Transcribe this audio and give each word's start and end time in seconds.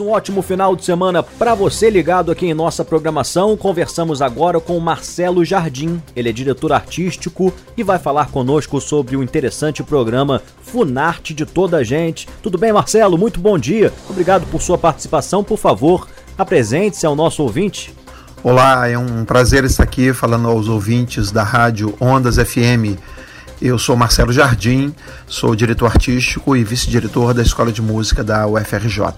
Um 0.00 0.10
ótimo 0.10 0.42
final 0.42 0.74
de 0.74 0.84
semana 0.84 1.22
para 1.22 1.54
você 1.54 1.88
ligado 1.88 2.30
aqui 2.32 2.46
em 2.46 2.54
nossa 2.54 2.84
programação. 2.84 3.56
Conversamos 3.56 4.20
agora 4.20 4.58
com 4.60 4.78
Marcelo 4.80 5.44
Jardim. 5.44 6.02
Ele 6.16 6.28
é 6.28 6.32
diretor 6.32 6.72
artístico 6.72 7.52
e 7.76 7.82
vai 7.82 7.98
falar 7.98 8.30
conosco 8.30 8.80
sobre 8.80 9.16
o 9.16 9.22
interessante 9.22 9.82
programa 9.82 10.42
Funarte 10.62 11.32
de 11.32 11.46
Toda 11.46 11.78
a 11.78 11.84
Gente. 11.84 12.26
Tudo 12.42 12.58
bem, 12.58 12.72
Marcelo? 12.72 13.16
Muito 13.16 13.38
bom 13.40 13.58
dia. 13.58 13.92
Obrigado 14.10 14.46
por 14.48 14.60
sua 14.60 14.76
participação. 14.76 15.44
Por 15.44 15.58
favor, 15.58 16.08
apresente-se 16.36 17.06
ao 17.06 17.14
nosso 17.14 17.42
ouvinte. 17.42 17.94
Olá, 18.44 18.86
é 18.90 18.98
um 18.98 19.24
prazer 19.24 19.64
estar 19.64 19.84
aqui 19.84 20.12
falando 20.12 20.46
aos 20.46 20.68
ouvintes 20.68 21.30
da 21.30 21.42
rádio 21.42 21.94
Ondas 21.98 22.36
FM. 22.36 23.00
Eu 23.60 23.78
sou 23.78 23.96
Marcelo 23.96 24.34
Jardim, 24.34 24.94
sou 25.26 25.56
diretor 25.56 25.86
artístico 25.86 26.54
e 26.54 26.62
vice-diretor 26.62 27.32
da 27.32 27.40
Escola 27.40 27.72
de 27.72 27.80
Música 27.80 28.22
da 28.22 28.46
UFRJ. 28.46 29.14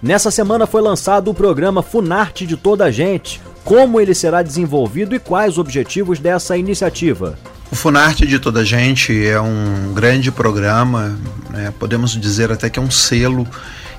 Nessa 0.00 0.30
semana 0.30 0.64
foi 0.64 0.80
lançado 0.80 1.28
o 1.28 1.34
programa 1.34 1.82
Funarte 1.82 2.46
de 2.46 2.56
Toda 2.56 2.84
a 2.84 2.90
Gente. 2.92 3.42
Como 3.64 4.00
ele 4.00 4.14
será 4.14 4.42
desenvolvido 4.42 5.16
e 5.16 5.18
quais 5.18 5.54
os 5.54 5.58
objetivos 5.58 6.20
dessa 6.20 6.56
iniciativa? 6.56 7.36
O 7.68 7.74
Funarte 7.74 8.24
de 8.24 8.38
Toda 8.38 8.60
a 8.60 8.64
Gente 8.64 9.26
é 9.26 9.40
um 9.40 9.92
grande 9.92 10.30
programa, 10.30 11.18
né? 11.50 11.74
podemos 11.80 12.12
dizer 12.12 12.52
até 12.52 12.70
que 12.70 12.78
é 12.78 12.82
um 12.82 12.92
selo 12.92 13.44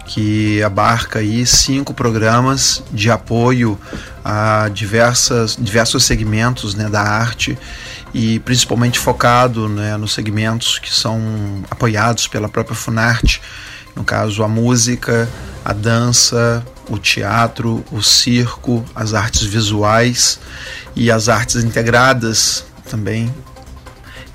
que 0.06 0.62
abarca 0.64 1.20
aí 1.20 1.46
cinco 1.46 1.94
programas 1.94 2.84
de 2.92 3.10
apoio 3.10 3.80
a 4.24 4.70
diversas, 4.74 5.58
diversos 5.60 6.04
segmentos 6.04 6.76
né, 6.76 6.90
da 6.90 7.02
arte 7.02 7.58
e 8.14 8.40
principalmente 8.40 9.00
focado 9.00 9.68
né, 9.68 9.98
nos 9.98 10.14
segmentos 10.14 10.78
que 10.78 10.94
são 10.94 11.64
apoiados 11.70 12.28
pela 12.28 12.50
própria 12.50 12.76
Funarte 12.76 13.42
no 13.96 14.04
caso 14.04 14.44
a 14.44 14.48
música, 14.48 15.30
a 15.64 15.72
dança, 15.72 16.66
o 16.90 16.98
teatro, 16.98 17.84
o 17.92 18.02
circo, 18.02 18.84
as 18.96 19.14
artes 19.14 19.44
visuais 19.44 20.40
e 20.96 21.12
as 21.12 21.30
artes 21.30 21.64
integradas 21.64 22.66
também. 22.90 23.34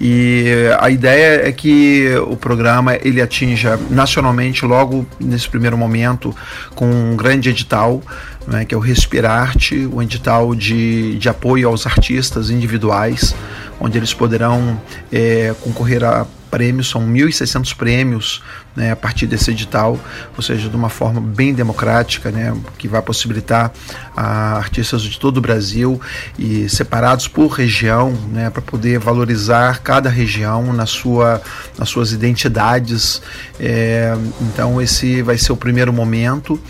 E 0.01 0.47
a 0.79 0.91
ideia 0.91 1.49
é 1.49 1.51
que 1.51 2.09
o 2.29 2.37
programa 2.37 2.97
ele 3.03 3.21
atinja 3.21 3.79
nacionalmente 3.91 4.65
logo 4.65 5.05
nesse 5.19 5.49
primeiro 5.49 5.77
momento 5.77 6.35
com 6.75 6.87
um 6.87 7.17
grande 7.17 7.49
edital, 7.49 8.01
né, 8.47 8.65
que 8.65 8.75
é 8.75 8.79
o 8.79 8.81
Respirarte, 8.81 9.89
o 9.93 10.01
edital 10.01 10.55
de, 10.55 11.19
de 11.19 11.29
apoio 11.29 11.69
aos 11.69 11.85
artistas 11.85 12.49
individuais, 12.49 13.35
onde 13.81 13.99
eles 13.99 14.15
poderão 14.15 14.81
é, 15.13 15.53
concorrer 15.61 16.05
a 16.05 16.25
prêmios, 16.51 16.89
são 16.89 17.07
1.600 17.07 17.77
prêmios 17.77 18.43
né, 18.79 18.93
a 18.93 18.97
partir 18.97 19.27
desse 19.27 19.51
edital, 19.51 19.99
ou 20.37 20.43
seja, 20.43 20.69
de 20.69 20.77
uma 20.77 20.89
forma 20.89 21.21
bem 21.21 21.53
democrática, 21.53 22.31
né, 22.31 22.57
que 22.79 22.87
vai 22.87 23.03
possibilitar 23.03 23.73
a 24.17 24.57
artistas 24.57 25.03
de 25.03 25.19
todo 25.19 25.39
o 25.39 25.41
Brasil 25.41 26.01
e 26.39 26.69
separados 26.69 27.27
por 27.27 27.49
região, 27.49 28.13
né, 28.33 28.51
para 28.51 28.63
poder 28.63 29.01
valorizar 29.01 29.81
cada 29.81 30.09
região 30.09 30.73
na 30.73 30.87
sua, 30.87 31.43
nas 31.77 31.89
suas 31.89 32.13
identidades. 32.13 33.21
É, 33.59 34.17
então 34.43 34.81
esse 34.81 35.23
vai 35.23 35.37
ser 35.37 35.51
o 35.51 35.57
primeiro 35.57 35.93
momento. 35.93 36.61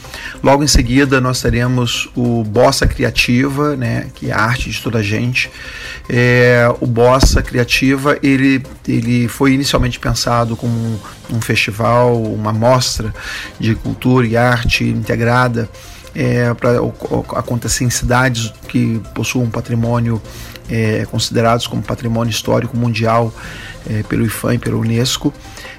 Logo 0.43 0.65
em 0.65 0.69
seguida 0.69 1.21
nós 1.21 1.43
teremos 1.43 2.09
o 2.17 2.43
Bossa 2.43 2.87
Criativa, 2.87 3.77
né, 3.77 4.06
que 4.15 4.31
é 4.31 4.33
a 4.33 4.41
arte 4.41 4.71
de 4.71 4.81
toda 4.81 5.01
a 5.01 5.03
gente. 5.03 5.51
É, 6.09 6.67
o 6.81 6.87
Bossa 6.87 7.43
Criativa 7.43 8.19
ele, 8.23 8.62
ele 8.87 9.29
foi 9.29 9.53
inicialmente 9.69 10.00
pensado 10.00 10.56
como 10.56 10.98
um 11.30 11.41
festival, 11.41 12.22
uma 12.22 12.52
mostra 12.52 13.14
de 13.60 13.75
cultura 13.75 14.26
e 14.26 14.37
arte 14.37 14.84
integrada 14.84 15.69
é, 16.15 16.53
para 16.54 16.78
acontecer 17.37 17.84
em 17.84 17.91
cidades 17.91 18.53
que 18.66 19.00
possuam 19.15 19.44
um 19.44 19.50
patrimônio 19.50 20.20
é, 20.70 21.06
considerados 21.10 21.66
como 21.66 21.82
patrimônio 21.82 22.31
histórico 22.31 22.76
mundial 22.76 23.32
é, 23.88 24.03
pelo 24.03 24.25
IFAM 24.25 24.54
e 24.54 24.59
pela 24.59 24.76
Unesco. 24.76 25.32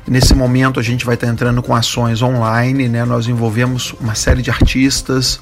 Nesse 0.08 0.35
momento 0.35 0.80
a 0.80 0.84
gente 0.84 1.06
vai 1.06 1.16
estar 1.16 1.28
entrando 1.28 1.62
com 1.64 1.75
ações 1.75 2.22
online, 2.22 2.88
né? 2.88 3.03
nós 3.06 3.28
envolvemos 3.28 3.94
uma 4.00 4.16
série 4.16 4.41
de 4.41 4.52
artistas, 4.52 5.40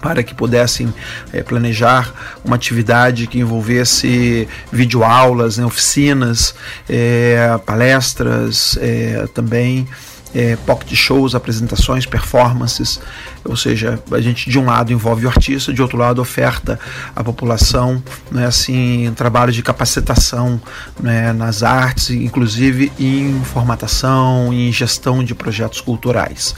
para 0.00 0.22
que 0.22 0.34
pudessem 0.34 0.92
é, 1.32 1.42
planejar 1.42 2.12
uma 2.44 2.56
atividade 2.56 3.26
que 3.26 3.38
envolvesse 3.38 4.48
videoaulas, 4.72 5.58
né, 5.58 5.64
oficinas, 5.64 6.54
é, 6.88 7.58
palestras 7.64 8.78
é, 8.80 9.26
também 9.34 9.86
é, 10.34 10.56
pocket 10.66 10.94
shows, 10.94 11.34
apresentações, 11.34 12.06
performances, 12.06 13.00
ou 13.44 13.56
seja, 13.56 14.02
a 14.10 14.20
gente 14.20 14.50
de 14.50 14.58
um 14.58 14.66
lado 14.66 14.92
envolve 14.92 15.26
o 15.26 15.28
artista, 15.28 15.72
de 15.72 15.80
outro 15.80 15.96
lado 15.96 16.20
oferta 16.20 16.78
à 17.14 17.24
população, 17.24 18.02
né, 18.30 18.46
assim, 18.46 19.12
trabalho 19.16 19.52
de 19.52 19.62
capacitação 19.62 20.60
né, 20.98 21.32
nas 21.32 21.62
artes, 21.62 22.10
inclusive 22.10 22.92
em 22.98 23.40
formatação, 23.44 24.52
em 24.52 24.70
gestão 24.72 25.24
de 25.24 25.34
projetos 25.34 25.80
culturais. 25.80 26.54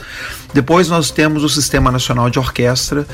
Depois 0.53 0.87
nós 0.87 1.09
temos 1.09 1.43
o 1.43 1.49
Sistema 1.49 1.91
Nacional 1.91 2.29
de 2.29 2.37
Orquestra 2.37 3.07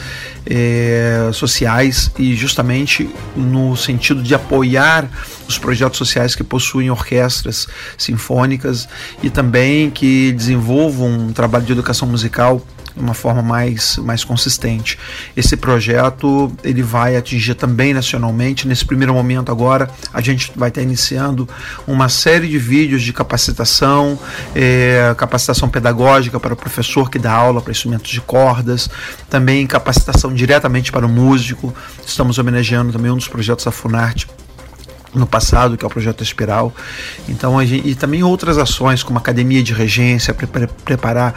é, 0.45 1.29
Sociais 1.33 2.11
e 2.19 2.35
justamente 2.35 3.09
no 3.35 3.77
sentido 3.77 4.21
de 4.21 4.35
apoiar 4.35 5.09
os 5.47 5.57
projetos 5.57 5.97
sociais 5.97 6.35
que 6.35 6.43
possuem 6.43 6.91
orquestras 6.91 7.67
sinfônicas 7.97 8.89
e 9.23 9.29
também 9.29 9.89
que 9.89 10.33
desenvolvam 10.33 11.07
um 11.07 11.33
trabalho 11.33 11.65
de 11.65 11.71
educação 11.71 12.07
musical 12.07 12.61
uma 12.95 13.13
forma 13.13 13.41
mais, 13.41 13.97
mais 13.97 14.23
consistente. 14.23 14.97
Esse 15.35 15.55
projeto 15.55 16.51
ele 16.63 16.81
vai 16.81 17.15
atingir 17.15 17.55
também 17.55 17.93
nacionalmente. 17.93 18.67
Nesse 18.67 18.85
primeiro 18.85 19.13
momento 19.13 19.51
agora 19.51 19.89
a 20.13 20.21
gente 20.21 20.51
vai 20.55 20.69
estar 20.69 20.81
iniciando 20.81 21.47
uma 21.87 22.09
série 22.09 22.47
de 22.47 22.57
vídeos 22.57 23.01
de 23.01 23.13
capacitação, 23.13 24.19
é, 24.55 25.13
capacitação 25.17 25.69
pedagógica 25.69 26.39
para 26.39 26.53
o 26.53 26.57
professor 26.57 27.09
que 27.09 27.19
dá 27.19 27.33
aula 27.33 27.61
para 27.61 27.71
instrumentos 27.71 28.11
de 28.11 28.21
cordas, 28.21 28.89
também 29.29 29.65
capacitação 29.67 30.33
diretamente 30.33 30.91
para 30.91 31.05
o 31.05 31.09
músico. 31.09 31.73
Estamos 32.05 32.37
homenageando 32.37 32.91
também 32.91 33.11
um 33.11 33.17
dos 33.17 33.27
projetos 33.27 33.65
da 33.65 33.71
Funarte 33.71 34.27
no 35.13 35.25
passado, 35.25 35.77
que 35.77 35.83
é 35.83 35.87
o 35.87 35.89
projeto 35.89 36.23
Espiral. 36.23 36.73
Então, 37.27 37.63
gente, 37.65 37.87
e 37.87 37.95
também 37.95 38.23
outras 38.23 38.57
ações, 38.57 39.03
como 39.03 39.17
academia 39.17 39.63
de 39.63 39.73
regência, 39.73 40.33
pre 40.33 40.47
preparar 40.67 41.33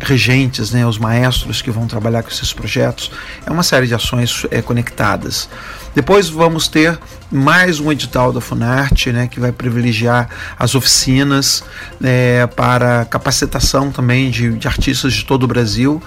regentes, 0.00 0.72
né, 0.72 0.86
os 0.86 0.98
maestros 0.98 1.62
que 1.62 1.70
vão 1.70 1.86
trabalhar 1.86 2.22
com 2.22 2.28
esses 2.28 2.52
projetos. 2.52 3.10
É 3.46 3.50
uma 3.50 3.62
série 3.62 3.86
de 3.86 3.94
ações 3.94 4.46
é, 4.50 4.60
conectadas. 4.60 5.48
Depois 5.94 6.28
vamos 6.28 6.68
ter 6.68 6.98
mais 7.30 7.78
um 7.78 7.92
edital 7.92 8.32
da 8.32 8.40
Funarte, 8.40 9.12
né, 9.12 9.28
que 9.28 9.38
vai 9.38 9.52
privilegiar 9.52 10.28
as 10.58 10.74
oficinas 10.74 11.62
é, 12.02 12.46
para 12.46 13.04
capacitação 13.04 13.90
também 13.90 14.30
de, 14.30 14.52
de, 14.52 14.66
artistas 14.68 15.12
de 15.12 15.24
todo 15.24 15.42
o 15.44 15.46
Brasil. 15.46 16.02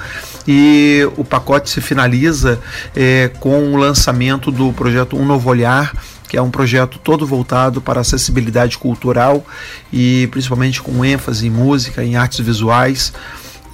E 0.47 1.07
o 1.18 1.24
pacote 1.24 1.69
se 1.69 1.81
finaliza 1.81 2.59
é, 2.95 3.29
com 3.40 3.74
o 3.74 3.78
lançamento 3.78 4.51
do 4.51 4.74
projeto 4.74 5.18
Um 5.18 5.25
Novo 5.25 5.50
Olhar, 5.50 5.94
que 6.35 6.40
é 6.40 6.41
um 6.41 6.51
projeto 6.51 7.00
todo 7.00 7.25
voltado 7.25 7.79
para 7.79 8.01
acessibilidade 8.01 8.78
cultural 8.78 9.47
e 9.91 10.28
principalmente 10.31 10.81
com 10.81 11.06
ênfase 11.06 11.47
em 11.47 11.50
música, 11.50 12.03
em 12.03 12.18
artes 12.18 12.41
visuais 12.41 13.13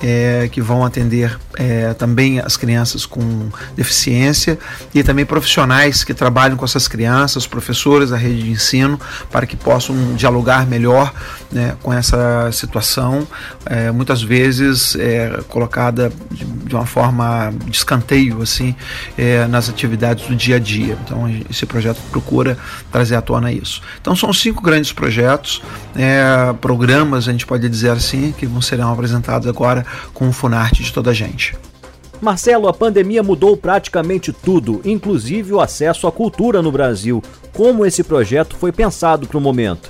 é, 0.01 0.49
que 0.51 0.61
vão 0.61 0.83
atender 0.83 1.37
é, 1.55 1.93
também 1.93 2.39
as 2.39 2.57
crianças 2.57 3.05
com 3.05 3.49
deficiência 3.75 4.57
e 4.93 5.03
também 5.03 5.25
profissionais 5.25 6.03
que 6.03 6.13
trabalham 6.13 6.57
com 6.57 6.65
essas 6.65 6.87
crianças, 6.87 7.45
professores 7.45 8.09
da 8.09 8.17
rede 8.17 8.43
de 8.43 8.51
ensino, 8.51 8.99
para 9.31 9.45
que 9.45 9.55
possam 9.55 10.15
dialogar 10.15 10.65
melhor 10.65 11.13
né, 11.51 11.75
com 11.83 11.93
essa 11.93 12.49
situação, 12.51 13.27
é, 13.65 13.91
muitas 13.91 14.23
vezes 14.23 14.95
é, 14.95 15.41
colocada 15.49 16.11
de, 16.31 16.45
de, 16.45 16.73
uma 16.73 16.85
forma 16.85 17.53
de 17.65 17.75
escanteio 17.75 18.41
assim, 18.41 18.75
é, 19.17 19.45
nas 19.47 19.69
atividades 19.69 20.27
do 20.27 20.35
dia 20.35 20.55
a 20.55 20.59
dia. 20.59 20.97
Então, 21.03 21.29
esse 21.49 21.65
projeto 21.65 21.99
procura 22.09 22.57
trazer 22.91 23.15
à 23.15 23.21
tona 23.21 23.51
isso. 23.51 23.81
Então, 23.99 24.15
são 24.15 24.31
cinco 24.31 24.61
grandes 24.61 24.93
projetos, 24.93 25.61
é, 25.95 26.53
programas, 26.61 27.27
a 27.27 27.31
gente 27.31 27.45
pode 27.45 27.67
dizer 27.67 27.91
assim, 27.91 28.33
que 28.37 28.45
vão 28.45 28.61
serão 28.61 28.91
apresentados 28.93 29.47
agora 29.47 29.85
com 30.13 30.29
o 30.29 30.33
Funarte 30.33 30.83
de 30.83 30.91
toda 30.91 31.11
a 31.11 31.13
gente. 31.13 31.55
Marcelo, 32.21 32.67
a 32.67 32.73
pandemia 32.73 33.23
mudou 33.23 33.57
praticamente 33.57 34.31
tudo, 34.31 34.79
inclusive 34.85 35.53
o 35.53 35.59
acesso 35.59 36.05
à 36.05 36.11
cultura 36.11 36.61
no 36.61 36.71
Brasil. 36.71 37.23
Como 37.51 37.85
esse 37.85 38.03
projeto 38.03 38.55
foi 38.55 38.71
pensado 38.71 39.27
para 39.27 39.37
o 39.37 39.41
momento? 39.41 39.89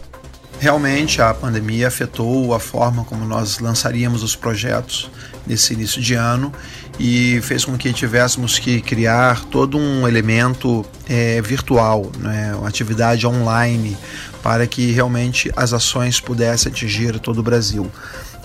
Realmente 0.62 1.22
a 1.22 1.34
pandemia 1.34 1.88
afetou 1.88 2.54
a 2.54 2.60
forma 2.60 3.04
como 3.04 3.26
nós 3.26 3.60
lançaríamos 3.60 4.22
os 4.22 4.36
projetos 4.36 5.10
nesse 5.46 5.74
início 5.74 6.00
de 6.00 6.14
ano 6.14 6.54
e 7.00 7.42
fez 7.42 7.66
com 7.66 7.76
que 7.76 7.92
tivéssemos 7.92 8.60
que 8.60 8.80
criar 8.80 9.44
todo 9.46 9.76
um 9.76 10.08
elemento 10.08 10.86
é, 11.10 11.42
virtual, 11.42 12.12
né, 12.20 12.54
uma 12.56 12.68
atividade 12.68 13.26
online, 13.26 13.98
para 14.44 14.68
que 14.68 14.92
realmente 14.92 15.52
as 15.56 15.74
ações 15.74 16.20
pudessem 16.20 16.72
atingir 16.72 17.20
todo 17.20 17.40
o 17.40 17.44
Brasil. 17.44 17.92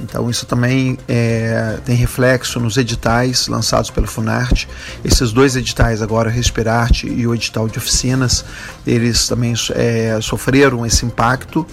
Então 0.01 0.29
isso 0.29 0.47
também 0.47 0.99
é, 1.09 1.79
tem 1.85 1.97
reflexo 1.97 2.61
nos 2.61 2.77
editais 2.77 3.49
lançados 3.49 3.91
pelo 3.91 4.07
Funarte. 4.07 4.69
Esses 5.05 5.33
dois 5.33 5.57
editais 5.57 6.03
agora, 6.03 6.31
Respirarte 6.31 7.09
e 7.09 7.27
o 7.27 7.35
edital 7.35 7.69
de 7.69 7.79
oficinas, 7.79 8.45
eles 8.87 9.27
também 9.27 9.55
é, 9.75 10.19
sofreram 10.21 10.85
esse 10.85 11.05
impacto, 11.05 11.67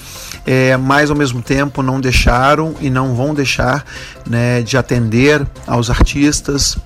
é, 0.46 0.76
mas 0.78 1.10
ao 1.10 1.16
mesmo 1.16 1.42
tempo 1.42 1.84
não 1.84 2.00
deixaram 2.00 2.76
e 2.80 2.90
não 2.90 3.16
vão 3.16 3.34
deixar 3.34 3.86
né, 4.28 4.62
de 4.62 4.78
atender 4.78 5.46
aos 5.68 5.90
artistas, 5.90 6.78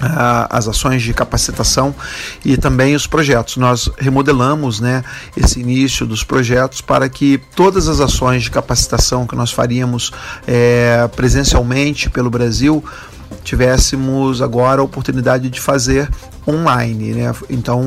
as 0.00 0.68
ações 0.68 1.02
de 1.02 1.12
capacitação 1.12 1.94
e 2.44 2.56
também 2.56 2.94
os 2.94 3.06
projetos. 3.06 3.56
Nós 3.56 3.90
remodelamos 3.98 4.80
né, 4.80 5.04
esse 5.36 5.60
início 5.60 6.06
dos 6.06 6.24
projetos 6.24 6.80
para 6.80 7.08
que 7.08 7.38
todas 7.54 7.88
as 7.88 8.00
ações 8.00 8.42
de 8.42 8.50
capacitação 8.50 9.26
que 9.26 9.36
nós 9.36 9.52
faríamos 9.52 10.12
é, 10.46 11.08
presencialmente 11.14 12.08
pelo 12.08 12.30
Brasil 12.30 12.84
tivéssemos 13.44 14.42
agora 14.42 14.80
a 14.80 14.84
oportunidade 14.84 15.48
de 15.48 15.60
fazer 15.60 16.08
online. 16.50 17.12
Né? 17.12 17.32
Então 17.48 17.82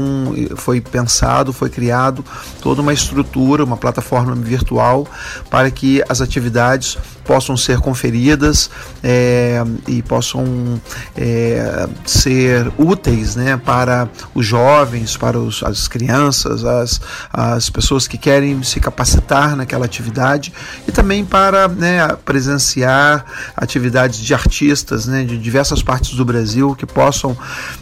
foi 0.56 0.81
pensado, 0.81 1.54
foi 1.54 1.69
criado 1.69 2.24
toda 2.62 2.81
uma 2.81 2.94
estrutura, 2.94 3.63
uma 3.63 3.77
plataforma 3.77 4.33
virtual 4.36 5.07
para 5.50 5.69
que 5.69 6.04
as 6.10 6.21
atividades 6.21 6.98
possam 7.24 7.56
ser 7.56 7.80
conferidas 7.80 8.69
é, 9.04 9.63
e 9.88 10.01
possam 10.01 10.80
é, 11.15 11.88
ser 12.06 12.71
úteis 12.77 13.36
né, 13.36 13.57
para 13.57 14.10
os 14.36 14.45
jovens, 14.45 15.16
para 15.18 15.39
os, 15.39 15.63
as 15.63 15.88
crianças, 15.88 16.63
as, 16.66 17.01
as 17.31 17.69
pessoas 17.69 18.07
que 18.07 18.18
querem 18.18 18.62
se 18.63 18.80
capacitar 18.80 19.56
naquela 19.56 19.86
atividade 19.86 20.54
e 20.88 20.92
também 20.92 21.24
para 21.25 21.68
né, 21.68 22.07
presenciar 22.25 23.25
atividades 23.56 24.19
de 24.19 24.33
artistas 24.33 25.06
né, 25.06 25.24
de 25.24 25.38
diversas 25.38 25.81
partes 25.81 26.16
do 26.16 26.25
Brasil 26.25 26.75
que 26.75 26.86
possam 26.86 27.36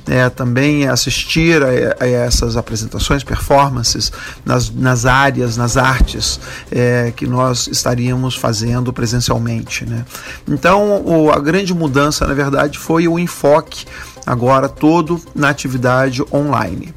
é, 0.08 0.30
também 0.30 0.71
assistir 0.88 1.62
a, 1.64 2.04
a, 2.04 2.08
essas 2.08 2.58
apresentações, 2.58 3.24
performances 3.24 4.12
nas, 4.46 4.70
nas 4.70 5.06
áreas, 5.06 5.58
nas 5.58 5.78
artes 5.78 6.40
é, 6.72 7.14
que 7.16 7.28
nós 7.28 7.68
estaríamos 7.68 8.36
fazendo 8.36 8.92
presencialmente 8.92 9.22
presencialmente. 9.22 9.86
Né? 9.86 10.06
Então, 10.48 11.04
o, 11.06 11.32
a 11.32 11.40
grande 11.40 11.74
mudança, 11.74 12.26
na 12.26 12.34
verdade, 12.34 12.78
foi 12.78 13.08
o 13.08 13.20
enfoque 13.20 13.86
agora 14.26 14.68
todo 14.68 15.22
na 15.36 15.50
atividade 15.50 16.24
online. 16.34 16.94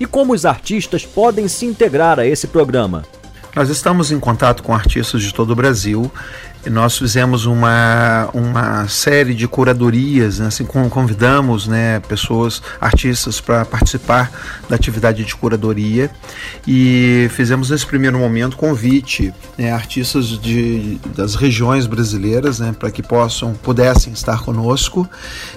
E 0.00 0.06
como 0.06 0.32
os 0.32 0.44
artistas 0.44 1.04
podem 1.04 1.48
se 1.48 1.66
integrar 1.66 2.18
a 2.18 2.26
esse 2.26 2.46
programa? 2.46 3.04
Nós 3.54 3.68
estamos 3.68 4.12
em 4.12 4.20
contato 4.20 4.62
com 4.62 4.72
artistas 4.72 5.20
de 5.22 5.34
todo 5.34 5.50
o 5.50 5.56
Brasil 5.56 6.10
nós 6.66 6.98
fizemos 6.98 7.46
uma, 7.46 8.28
uma 8.34 8.88
série 8.88 9.34
de 9.34 9.46
curadorias, 9.46 10.38
né, 10.38 10.48
assim, 10.48 10.64
convidamos 10.64 11.66
né, 11.66 12.00
pessoas, 12.00 12.62
artistas 12.80 13.40
para 13.40 13.64
participar 13.64 14.30
da 14.68 14.76
atividade 14.76 15.24
de 15.24 15.34
curadoria 15.34 16.10
e 16.66 17.28
fizemos 17.30 17.70
nesse 17.70 17.86
primeiro 17.86 18.18
momento 18.18 18.56
convite 18.56 19.32
né, 19.56 19.72
artistas 19.72 20.26
de, 20.26 20.98
das 21.14 21.34
regiões 21.34 21.86
brasileiras 21.86 22.58
né, 22.58 22.74
para 22.78 22.90
que 22.90 23.02
possam 23.02 23.54
pudessem 23.54 24.12
estar 24.12 24.40
conosco. 24.40 25.08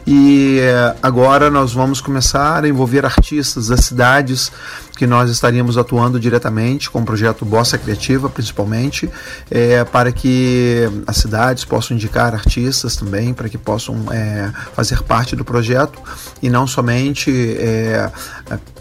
E 0.05 0.59
eh, 0.59 0.95
agora 1.01 1.49
nós 1.49 1.73
vamos 1.73 2.01
começar 2.01 2.63
a 2.63 2.67
envolver 2.67 3.05
artistas 3.05 3.67
das 3.67 3.85
cidades 3.85 4.51
que 4.95 5.07
nós 5.07 5.29
estaríamos 5.29 5.77
atuando 5.77 6.19
diretamente 6.19 6.89
com 6.89 6.99
o 6.99 7.05
projeto 7.05 7.45
Bossa 7.45 7.77
Criativa, 7.77 8.29
principalmente, 8.29 9.09
é, 9.49 9.83
para 9.83 10.11
que 10.11 10.89
as 11.07 11.17
cidades 11.17 11.65
possam 11.65 11.95
indicar 11.95 12.33
artistas 12.33 12.95
também, 12.95 13.33
para 13.33 13.49
que 13.49 13.57
possam 13.57 14.11
é, 14.11 14.51
fazer 14.73 15.01
parte 15.03 15.35
do 15.35 15.43
projeto. 15.43 15.99
E 16.41 16.49
não 16.49 16.67
somente 16.67 17.31
é, 17.57 18.11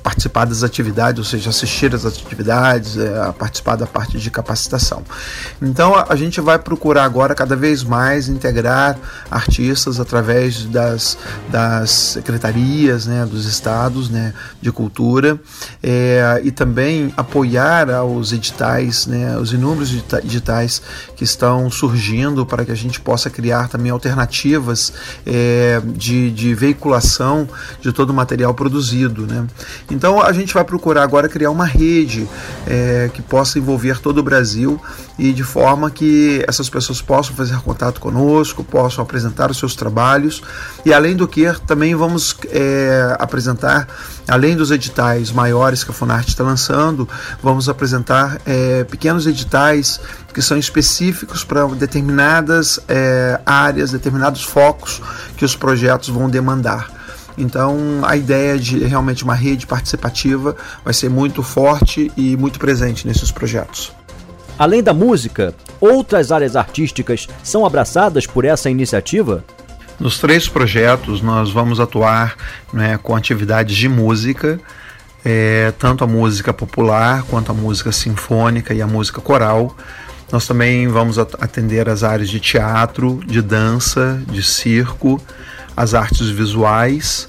participar 0.02 0.46
das 0.46 0.62
atividades, 0.62 1.19
ou 1.19 1.25
seja, 1.25 1.50
assistir 1.50 1.94
às 1.94 2.05
atividades, 2.05 2.96
é, 2.96 3.32
participar 3.32 3.76
da 3.76 3.87
parte 3.87 4.19
de 4.19 4.31
capacitação. 4.31 5.02
Então 5.61 5.94
a, 5.94 6.17
gente 6.17 6.40
vai 6.40 6.58
procurar 6.58 7.05
agora 7.05 7.34
cada 7.34 7.55
vez 7.55 7.82
mais 7.84 8.28
integrar 8.28 8.99
artistas 9.31 10.00
através 10.00 10.64
das, 10.64 11.19
das 11.49 11.90
secretarias 11.90 13.06
né, 13.06 13.26
dos 13.26 13.46
estados 13.46 14.08
né, 14.08 14.32
de 14.61 14.72
cultura 14.72 15.38
é, 15.82 16.40
e 16.43 16.50
também 16.50 17.12
apoiar 17.17 17.90
aos 17.90 18.32
editais, 18.32 19.06
né, 19.06 19.37
os 19.38 19.52
inúmeros 19.52 19.93
editais 20.25 20.82
que 21.17 21.25
estão 21.25 21.70
surgindo 21.70 22.44
para 22.46 22.64
que 22.64 22.72
a 22.72 22.76
gente 22.76 23.00
possa 23.00 23.28
criar 23.28 23.69
também 23.69 23.90
alternativas 23.90 24.93
é, 25.26 25.81
de, 25.84 26.31
de 26.31 26.55
veiculação 26.55 27.49
de 27.81 27.93
todo 27.93 28.11
o 28.11 28.14
material 28.14 28.55
produzido. 28.55 29.26
Né? 29.26 29.46
Então 29.91 30.21
a 30.21 30.33
gente 30.33 30.55
vai 30.55 30.65
procurar 30.65 31.03
agora 31.03 31.29
criar 31.29 31.51
uma 31.51 31.65
rede 31.65 32.29
é, 32.67 33.11
que 33.12 33.23
possa 33.23 33.59
envolver 33.59 34.01
todo 34.01 34.19
o 34.19 34.23
Brasil 34.23 34.81
e 35.19 35.33
de 35.33 35.45
forma 35.45 35.91
que 35.91 36.45
essas 36.49 36.69
pessoas 36.69 37.03
possam 37.03 37.35
fazer 37.35 37.61
contato 37.61 38.01
conosco, 38.01 38.65
possam 38.65 39.03
apresentar 39.03 39.51
os 39.51 39.59
seus 39.59 39.75
trabalhos 39.75 40.43
e 40.85 40.93
além 40.93 41.15
do 41.15 41.29
que 41.29 41.53
também 41.67 41.95
vamos 41.95 42.37
é, 42.49 43.17
apresentar, 43.19 43.89
além 44.29 44.57
dos 44.57 44.71
editais 44.71 45.31
maiores 45.31 45.85
que 45.85 45.91
a 45.91 45.95
Funarte 45.95 46.31
está 46.31 46.45
lançando, 46.45 47.09
vamos 47.43 47.69
apresentar 47.69 48.41
é, 48.47 48.85
pequenos 48.85 49.27
editais 49.27 50.01
que 50.33 50.41
são 50.41 50.56
específicos 50.56 51.45
para 51.45 51.67
determinadas 51.67 52.81
é, 52.89 53.41
áreas, 53.45 53.91
determinados 53.91 54.45
focos 54.45 55.03
que 55.37 55.45
os 55.45 55.56
projetos 55.56 56.09
vão 56.09 56.29
demandar. 56.29 57.00
Então, 57.37 58.03
a 58.05 58.17
ideia 58.17 58.59
de 58.59 58.79
realmente 58.85 59.25
uma 59.25 59.35
rede 59.35 59.67
participativa 59.67 60.56
vai 60.85 60.93
ser 60.93 61.09
muito 61.09 61.43
forte 61.43 62.11
e 62.17 62.37
muito 62.37 62.59
presente 62.59 63.06
nesses 63.06 63.31
projetos. 63.31 63.93
Além 64.59 64.82
da 64.82 64.93
música, 64.93 65.55
outras 65.81 66.31
áreas 66.31 66.55
artísticas 66.55 67.27
são 67.43 67.65
abraçadas 67.65 68.27
por 68.27 68.44
essa 68.44 68.69
iniciativa? 68.69 69.43
Nos 69.99 70.19
três 70.19 70.49
projetos, 70.49 71.23
nós 71.23 71.50
vamos 71.50 71.81
atuar 71.81 72.37
né, 72.73 72.99
com 73.03 73.17
atividades 73.17 73.77
de 73.77 73.88
música, 73.88 74.61
é, 75.25 75.73
tanto 75.79 76.05
a 76.05 76.06
música 76.06 76.53
popular 76.53 77.23
quanto 77.25 77.53
a 77.53 77.55
música 77.55 77.93
sinfônica 77.93 78.75
e 78.75 78.82
a 78.82 78.87
música 78.87 79.20
coral. 79.20 79.77
Nós 80.32 80.46
também 80.46 80.89
vamos 80.89 81.19
atender 81.19 81.89
as 81.89 82.03
áreas 82.03 82.29
de 82.29 82.39
teatro, 82.39 83.20
de 83.27 83.43
dança, 83.43 84.22
de 84.31 84.43
circo, 84.43 85.20
as 85.81 85.94
artes 85.94 86.29
visuais 86.29 87.27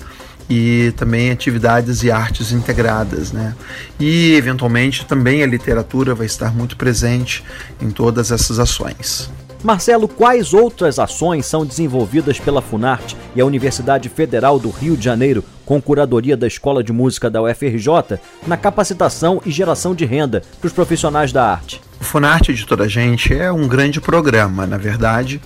e 0.49 0.91
também 0.97 1.31
atividades 1.31 2.03
e 2.03 2.11
artes 2.11 2.51
integradas, 2.51 3.31
né? 3.31 3.55
E 3.97 4.33
eventualmente 4.33 5.05
também 5.05 5.41
a 5.41 5.47
literatura 5.47 6.13
vai 6.13 6.25
estar 6.25 6.53
muito 6.53 6.75
presente 6.75 7.43
em 7.81 7.89
todas 7.89 8.29
essas 8.31 8.59
ações. 8.59 9.31
Marcelo, 9.63 10.07
quais 10.07 10.53
outras 10.53 10.97
ações 10.97 11.45
são 11.45 11.65
desenvolvidas 11.65 12.39
pela 12.39 12.61
Funarte 12.61 13.15
e 13.35 13.39
a 13.39 13.45
Universidade 13.45 14.09
Federal 14.09 14.59
do 14.59 14.71
Rio 14.71 14.97
de 14.97 15.05
Janeiro, 15.05 15.43
com 15.63 15.79
curadoria 15.79 16.35
da 16.35 16.47
Escola 16.47 16.83
de 16.83 16.91
Música 16.91 17.29
da 17.29 17.41
UFRJ, 17.43 18.19
na 18.45 18.57
capacitação 18.57 19.41
e 19.45 19.51
geração 19.51 19.93
de 19.93 20.03
renda 20.03 20.41
para 20.59 20.67
os 20.67 20.73
profissionais 20.73 21.31
da 21.31 21.45
arte? 21.45 21.79
O 21.99 22.03
Funarte 22.03 22.53
de 22.53 22.65
Toda 22.65 22.85
a 22.85 22.87
Gente 22.87 23.33
é 23.33 23.51
um 23.51 23.67
grande 23.67 24.01
programa, 24.01 24.65
na 24.65 24.77
verdade, 24.77 25.39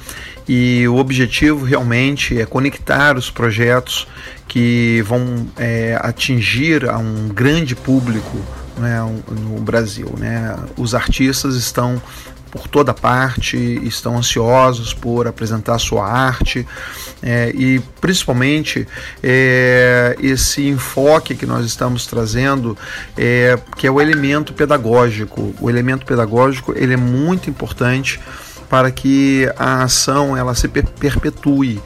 e 0.48 0.88
o 0.88 0.98
objetivo 0.98 1.66
realmente 1.66 2.40
é 2.40 2.46
conectar 2.46 3.18
os 3.18 3.30
projetos 3.30 4.08
que 4.48 5.04
vão 5.06 5.48
é, 5.58 5.98
atingir 6.02 6.88
a 6.88 6.98
um 6.98 7.28
grande 7.30 7.76
público 7.76 8.38
né, 8.78 9.00
no 9.32 9.60
Brasil. 9.60 10.14
Né? 10.18 10.56
Os 10.78 10.94
artistas 10.94 11.56
estão 11.56 12.02
por 12.52 12.70
toda 12.70 12.94
parte, 12.94 13.58
estão 13.84 14.18
ansiosos 14.18 14.94
por 14.94 15.28
apresentar 15.28 15.78
sua 15.78 16.10
arte 16.10 16.66
é, 17.22 17.52
e 17.54 17.82
principalmente 18.00 18.88
é, 19.22 20.16
esse 20.22 20.66
enfoque 20.66 21.36
que 21.36 21.46
nós 21.46 21.66
estamos 21.66 22.08
trazendo, 22.08 22.78
é, 23.18 23.60
que 23.76 23.86
é 23.86 23.92
o 23.92 24.00
elemento 24.00 24.54
pedagógico. 24.54 25.54
O 25.60 25.70
elemento 25.70 26.06
pedagógico 26.06 26.72
ele 26.78 26.94
é 26.94 26.98
muito 26.98 27.50
importante 27.50 28.22
para 28.70 28.92
que 28.92 29.50
a 29.58 29.84
ação 29.84 30.36
ela 30.36 30.56
se 30.56 30.68
perpetue. 30.68 31.82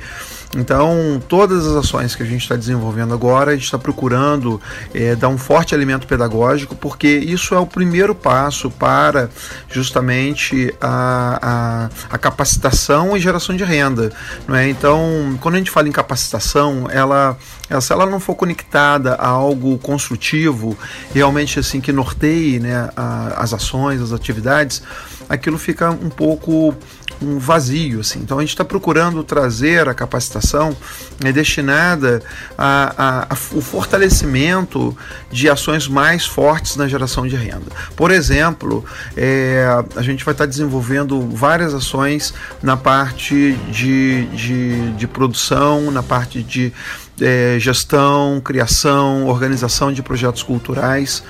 Então, 0.56 1.22
todas 1.28 1.68
as 1.68 1.76
ações 1.76 2.16
que 2.16 2.24
a 2.24 2.26
gente 2.26 2.42
está 2.42 2.56
desenvolvendo 2.56 3.14
agora, 3.14 3.52
a 3.52 3.54
gente 3.54 3.66
está 3.66 3.78
procurando 3.78 4.60
é, 4.94 5.16
dar 5.16 5.28
um 5.28 5.38
forte 5.38 5.76
alimento 5.76 6.08
pedagógico, 6.08 6.76
porque 6.76 7.08
isso 7.08 7.54
é 7.54 7.60
o 7.60 7.68
primeiro 7.68 8.16
passo 8.16 8.72
para 8.72 9.30
justamente 9.70 10.74
a, 10.82 11.90
a, 12.10 12.16
a 12.16 12.18
capacitação 12.18 13.16
e 13.16 13.20
geração 13.20 13.56
de 13.56 13.64
renda. 13.64 14.12
Não 14.48 14.56
é? 14.56 14.68
Então, 14.68 15.38
quando 15.40 15.54
a 15.54 15.58
gente 15.60 15.70
fala 15.70 15.88
em 15.88 15.92
capacitação, 15.92 16.88
ela, 16.90 17.38
ela, 17.70 17.82
se 17.82 17.94
ela 17.94 18.08
não 18.08 18.20
for 18.20 18.34
conectada 18.34 19.14
a 19.14 19.28
algo 19.28 19.78
construtivo, 19.78 20.76
realmente 21.14 21.60
assim 21.60 21.80
que 21.80 21.92
norteie 21.92 22.60
né, 22.60 22.90
a, 22.98 23.36
as 23.38 23.54
ações, 23.54 24.02
as 24.02 24.12
atividades, 24.12 24.82
aquilo 25.30 25.58
fica 25.58 25.92
um 25.92 26.10
pouco 26.10 26.76
um 27.22 27.38
vazio. 27.38 28.00
Assim. 28.00 28.20
Então 28.20 28.38
a 28.38 28.42
gente 28.42 28.52
está 28.52 28.66
procurando 28.66 29.24
trazer 29.24 29.88
a 29.88 29.94
capacitação 29.94 30.76
é, 31.24 31.32
destinada 31.32 32.22
ao 32.58 33.36
fortalecimento 33.36 34.98
de 35.32 35.50
ações 35.50 35.88
mais 35.88 36.26
fortes 36.26 36.76
na 36.76 36.88
geração 36.88 37.28
de 37.28 37.36
renda. 37.36 37.72
Por 37.96 38.12
exemplo, 38.12 38.84
é, 39.16 39.66
a 39.96 40.02
gente 40.02 40.24
vai 40.24 40.34
estar 40.34 40.46
tá 40.46 40.50
desenvolvendo 40.50 41.22
várias 41.30 41.74
ações 41.74 42.34
na 42.64 42.78
parte 42.78 43.54
de, 43.70 44.26
de, 44.28 44.92
de 44.94 45.08
produção, 45.08 45.92
na 45.92 46.02
parte 46.02 46.42
de 46.42 46.74
é, 47.22 47.58
gestão, 47.60 48.40
criação, 48.40 49.28
organização 49.28 49.92
de 49.92 50.02
projetos 50.02 50.42
culturais. 50.42 51.24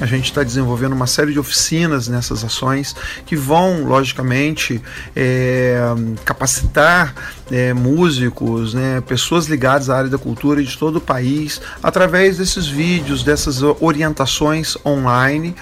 A 0.00 0.06
gente 0.06 0.24
está 0.24 0.42
desenvolvendo 0.42 0.94
uma 0.94 1.06
série 1.06 1.32
de 1.32 1.38
oficinas 1.38 2.08
nessas 2.08 2.42
ações 2.42 2.96
que 3.26 3.36
vão, 3.36 3.84
logicamente, 3.84 4.80
é, 5.14 5.78
capacitar 6.24 7.14
é, 7.50 7.74
músicos, 7.74 8.72
né, 8.72 9.02
pessoas 9.02 9.46
ligadas 9.46 9.90
à 9.90 9.98
área 9.98 10.10
da 10.10 10.16
cultura 10.16 10.62
de 10.62 10.78
todo 10.78 10.96
o 10.96 11.00
país, 11.00 11.60
através 11.82 12.38
desses 12.38 12.66
vídeos, 12.66 13.22
dessas 13.22 13.60
orientações 13.80 14.78
online 14.84 15.54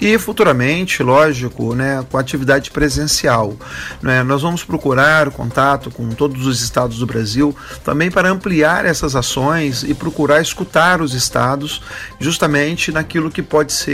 e 0.00 0.18
futuramente, 0.18 1.02
lógico, 1.02 1.74
né, 1.74 2.04
com 2.10 2.18
atividade 2.18 2.70
presencial. 2.72 3.56
Né? 4.02 4.22
Nós 4.24 4.42
vamos 4.42 4.64
procurar 4.64 5.30
contato 5.30 5.90
com 5.90 6.08
todos 6.10 6.46
os 6.46 6.60
estados 6.60 6.98
do 6.98 7.06
Brasil 7.06 7.56
também 7.84 8.10
para 8.10 8.28
ampliar 8.28 8.84
essas 8.84 9.14
ações 9.14 9.84
e 9.84 9.94
procurar 9.94 10.42
escutar 10.42 11.00
os 11.00 11.14
estados 11.14 11.80
justamente 12.18 12.90
naquilo 12.90 13.30
que 13.30 13.42
pode 13.42 13.72
ser 13.72 13.85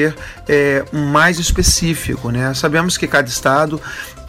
é, 0.49 0.85
mais 0.93 1.39
específico. 1.39 2.31
Né? 2.31 2.53
Sabemos 2.55 2.97
que 2.97 3.07
cada 3.07 3.29
estado 3.29 3.81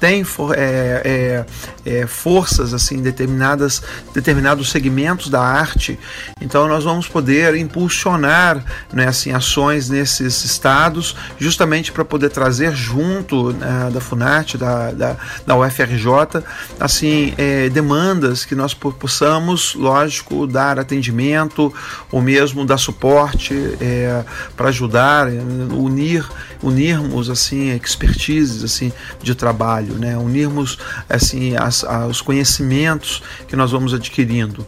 tem 0.03 0.21
é, 0.57 1.45
é, 1.85 1.99
é, 2.01 2.07
forças 2.07 2.73
assim 2.73 3.01
determinadas 3.01 3.81
determinados 4.13 4.69
segmentos 4.69 5.29
da 5.29 5.39
arte 5.39 5.97
então 6.41 6.67
nós 6.67 6.83
vamos 6.83 7.07
poder 7.07 7.55
impulsionar 7.55 8.61
né, 8.91 9.07
assim 9.07 9.31
ações 9.31 9.89
nesses 9.89 10.43
estados 10.43 11.15
justamente 11.39 11.89
para 11.89 12.03
poder 12.03 12.31
trazer 12.31 12.75
junto 12.75 13.53
né, 13.53 13.91
da 13.93 14.01
Funarte 14.01 14.57
da, 14.57 14.91
da, 14.91 15.15
da 15.47 15.55
UFRJ 15.55 16.43
assim 16.81 17.33
é, 17.37 17.69
demandas 17.69 18.43
que 18.43 18.55
nós 18.55 18.73
possamos 18.73 19.73
lógico 19.73 20.45
dar 20.45 20.79
atendimento 20.79 21.73
ou 22.11 22.21
mesmo 22.21 22.65
dar 22.65 22.77
suporte 22.77 23.53
é, 23.79 24.21
para 24.57 24.67
ajudar 24.67 25.27
unir 25.71 26.27
unirmos 26.63 27.29
assim 27.29 27.75
expertises 27.75 28.63
assim 28.63 28.91
de 29.21 29.35
trabalho 29.35 29.95
né? 29.95 30.17
unirmos 30.17 30.77
assim 31.09 31.55
as, 31.55 31.85
os 32.09 32.21
conhecimentos 32.21 33.21
que 33.47 33.55
nós 33.55 33.71
vamos 33.71 33.93
adquirindo. 33.93 34.65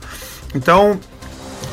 Então, 0.54 1.00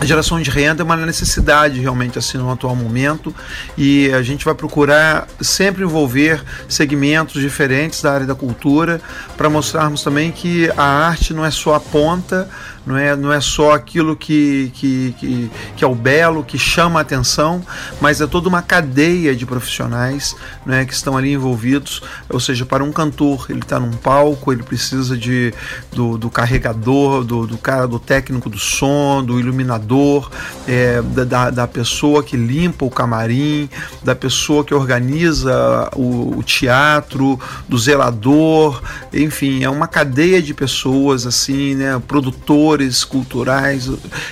a 0.01 0.05
geração 0.05 0.41
de 0.41 0.51
renda 0.51 0.83
é 0.83 0.85
uma 0.85 0.97
necessidade 0.97 1.79
realmente 1.79 2.19
assim 2.19 2.37
no 2.37 2.51
atual 2.51 2.75
momento 2.75 3.33
e 3.79 4.11
a 4.13 4.21
gente 4.21 4.45
vai 4.45 4.55
procurar 4.55 5.29
sempre 5.41 5.85
envolver 5.85 6.43
segmentos 6.69 7.41
diferentes 7.41 8.03
da 8.03 8.13
área 8.13 8.27
da 8.27 8.35
cultura 8.35 9.01
para 9.37 9.49
mostrarmos 9.49 10.03
também 10.03 10.33
que 10.33 10.69
a 10.77 10.83
arte 10.83 11.33
não 11.33 11.45
é 11.45 11.53
só 11.53 11.75
a 11.75 11.81
ponta 11.81 12.49
não 12.85 12.97
é, 12.97 13.15
não 13.15 13.33
é 13.33 13.41
só 13.41 13.73
aquilo 13.73 14.17
que, 14.17 14.71
que, 14.75 15.15
que, 15.19 15.51
que, 15.77 15.85
é 15.85 15.87
o 15.87 15.95
belo, 15.95 16.43
que 16.43 16.59
chama 16.59 16.99
a 16.99 17.03
atenção, 17.03 17.63
mas 18.01 18.21
é 18.21 18.27
toda 18.27 18.49
uma 18.49 18.61
cadeia 18.61 19.35
de 19.35 19.47
profissionais 19.47 20.35
não 20.67 20.75
é, 20.75 20.85
que 20.85 20.93
estão 20.93 21.17
ali 21.17 21.33
envolvidos. 21.33 22.03
Ou 22.29 22.41
seja, 22.41 22.67
para 22.67 22.83
um 22.83 22.93
cantor, 22.93 23.47
ele 23.49 23.61
está 23.61 23.79
num 23.79 23.93
palco, 23.93 24.53
ele 24.53 24.63
precisa 24.63 25.17
de, 25.17 25.55
do, 25.93 26.19
do 26.19 26.29
carregador, 26.29 27.25
do, 27.25 27.47
do, 27.47 27.57
cara, 27.57 27.87
do 27.87 27.99
técnico 27.99 28.51
do 28.51 28.59
som, 28.59 29.23
do 29.25 29.39
iluminador, 29.39 30.31
é, 30.67 31.01
da, 31.03 31.51
da 31.51 31.67
pessoa 31.69 32.23
que 32.23 32.37
limpa 32.37 32.85
o 32.85 32.91
camarim, 32.91 33.69
da 34.03 34.15
pessoa 34.15 34.65
que 34.65 34.75
organiza 34.75 35.89
o, 35.95 36.39
o 36.39 36.43
teatro, 36.43 37.39
do 37.69 37.79
zelador, 37.79 38.83
enfim, 39.13 39.63
é 39.63 39.71
uma 39.71 39.87
cadeia 39.87 40.43
de 40.43 40.53
pessoas 40.53 41.27
assim, 41.27 41.75
né, 41.75 42.01
produtores 42.07 42.72
culturais, 43.05 43.91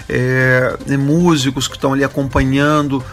é, 0.08 0.76
músicos 0.96 1.68
que 1.68 1.76
estão 1.76 1.92
ali 1.92 2.04
acompanhando. 2.04 3.04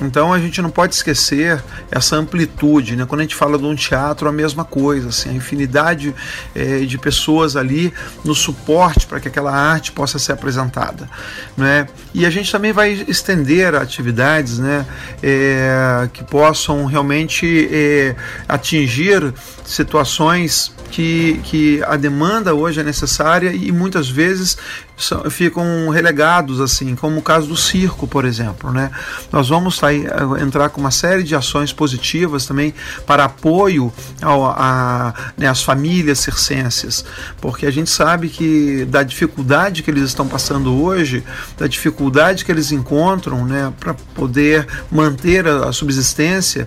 Então 0.00 0.32
a 0.32 0.38
gente 0.38 0.62
não 0.62 0.70
pode 0.70 0.94
esquecer 0.94 1.62
essa 1.90 2.16
amplitude, 2.16 2.94
né? 2.94 3.04
Quando 3.06 3.20
a 3.20 3.24
gente 3.24 3.34
fala 3.34 3.58
de 3.58 3.64
um 3.64 3.74
teatro, 3.74 4.28
a 4.28 4.32
mesma 4.32 4.64
coisa, 4.64 5.08
assim, 5.08 5.30
a 5.30 5.32
infinidade 5.32 6.14
é, 6.54 6.80
de 6.80 6.98
pessoas 6.98 7.56
ali 7.56 7.92
no 8.24 8.34
suporte 8.34 9.06
para 9.06 9.18
que 9.18 9.28
aquela 9.28 9.52
arte 9.52 9.92
possa 9.92 10.18
ser 10.18 10.32
apresentada, 10.32 11.08
né? 11.56 11.88
E 12.14 12.24
a 12.24 12.30
gente 12.30 12.50
também 12.50 12.72
vai 12.72 12.92
estender 13.08 13.74
atividades, 13.74 14.58
né? 14.58 14.86
É, 15.22 16.08
que 16.12 16.22
possam 16.22 16.84
realmente 16.84 17.68
é, 17.72 18.14
atingir 18.48 19.34
situações 19.64 20.72
que, 20.90 21.40
que 21.44 21.82
a 21.84 21.96
demanda 21.96 22.54
hoje 22.54 22.80
é 22.80 22.82
necessária 22.82 23.50
e 23.52 23.70
muitas 23.70 24.08
vezes 24.08 24.56
são, 24.98 25.30
ficam 25.30 25.88
relegados, 25.88 26.60
assim, 26.60 26.94
como 26.96 27.18
o 27.18 27.22
caso 27.22 27.46
do 27.46 27.56
circo, 27.56 28.06
por 28.06 28.24
exemplo. 28.24 28.72
Né? 28.72 28.90
Nós 29.32 29.48
vamos 29.48 29.80
eh, 29.82 30.42
entrar 30.42 30.68
com 30.70 30.80
uma 30.80 30.90
série 30.90 31.22
de 31.22 31.34
ações 31.34 31.72
positivas 31.72 32.46
também 32.46 32.74
para 33.06 33.24
apoio 33.24 33.92
ao, 34.20 34.46
a, 34.46 35.14
né, 35.36 35.46
às 35.46 35.62
famílias 35.62 36.18
circenses, 36.18 37.04
porque 37.40 37.64
a 37.64 37.70
gente 37.70 37.90
sabe 37.90 38.28
que 38.28 38.84
da 38.86 39.02
dificuldade 39.02 39.82
que 39.82 39.90
eles 39.90 40.02
estão 40.04 40.26
passando 40.26 40.82
hoje, 40.82 41.22
da 41.56 41.66
dificuldade 41.66 42.44
que 42.44 42.50
eles 42.50 42.72
encontram 42.72 43.44
né, 43.44 43.72
para 43.78 43.94
poder 43.94 44.66
manter 44.90 45.46
a, 45.46 45.68
a 45.68 45.72
subsistência, 45.72 46.66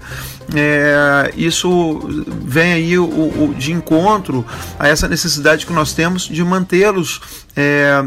é, 0.54 1.32
isso 1.36 2.02
vem 2.44 2.74
aí 2.74 2.98
o, 2.98 3.06
o, 3.06 3.56
de 3.58 3.72
encontro 3.72 4.46
a 4.78 4.88
essa 4.88 5.08
necessidade 5.08 5.66
que 5.66 5.72
nós 5.72 5.94
temos 5.94 6.24
de 6.24 6.44
mantê-los 6.44 7.22
é, 7.56 8.04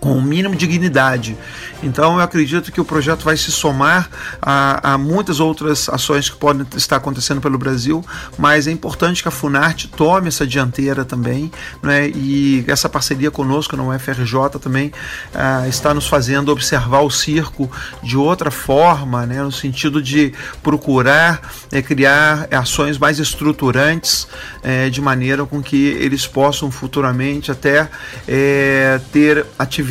com 0.00 0.14
o 0.14 0.22
mínimo 0.22 0.56
de 0.56 0.66
dignidade. 0.66 1.36
Então 1.82 2.14
eu 2.14 2.20
acredito 2.20 2.72
que 2.72 2.80
o 2.80 2.84
projeto 2.84 3.24
vai 3.24 3.36
se 3.36 3.52
somar 3.52 4.08
a, 4.40 4.94
a, 4.94 4.98
muitas 4.98 5.40
outras 5.40 5.88
ações 5.88 6.30
que 6.30 6.36
podem 6.36 6.66
estar 6.76 6.96
acontecendo 6.96 7.40
pelo 7.40 7.58
Brasil, 7.58 8.04
mas 8.38 8.66
é 8.66 8.70
importante 8.70 9.22
que 9.22 9.28
a 9.28 9.30
Funarte 9.30 9.88
tome 9.88 10.28
essa 10.28 10.46
dianteira 10.46 11.04
também, 11.04 11.50
né? 11.82 12.08
e 12.08 12.64
essa 12.66 12.88
parceria 12.88 13.30
conosco 13.30 13.76
na 13.76 13.82
UFRJ 13.82 14.58
também 14.60 14.92
uh, 15.34 15.68
está 15.68 15.92
nos 15.92 16.06
fazendo 16.06 16.50
observar 16.50 17.00
o 17.00 17.10
circo 17.10 17.70
de 18.02 18.16
outra 18.16 18.50
forma, 18.50 19.26
né? 19.26 19.42
no 19.42 19.52
sentido 19.52 20.02
de 20.02 20.32
procurar 20.62 21.40
é, 21.70 21.82
criar 21.82 22.48
ações 22.50 22.96
mais 22.96 23.18
estruturantes 23.18 24.26
é, 24.62 24.88
de 24.88 25.00
maneira 25.00 25.44
com 25.44 25.62
que 25.62 25.88
eles 25.88 26.26
possam 26.26 26.70
futuramente 26.70 27.50
até 27.50 27.88
é, 28.26 29.00
ter 29.12 29.46
atividades 29.58 29.89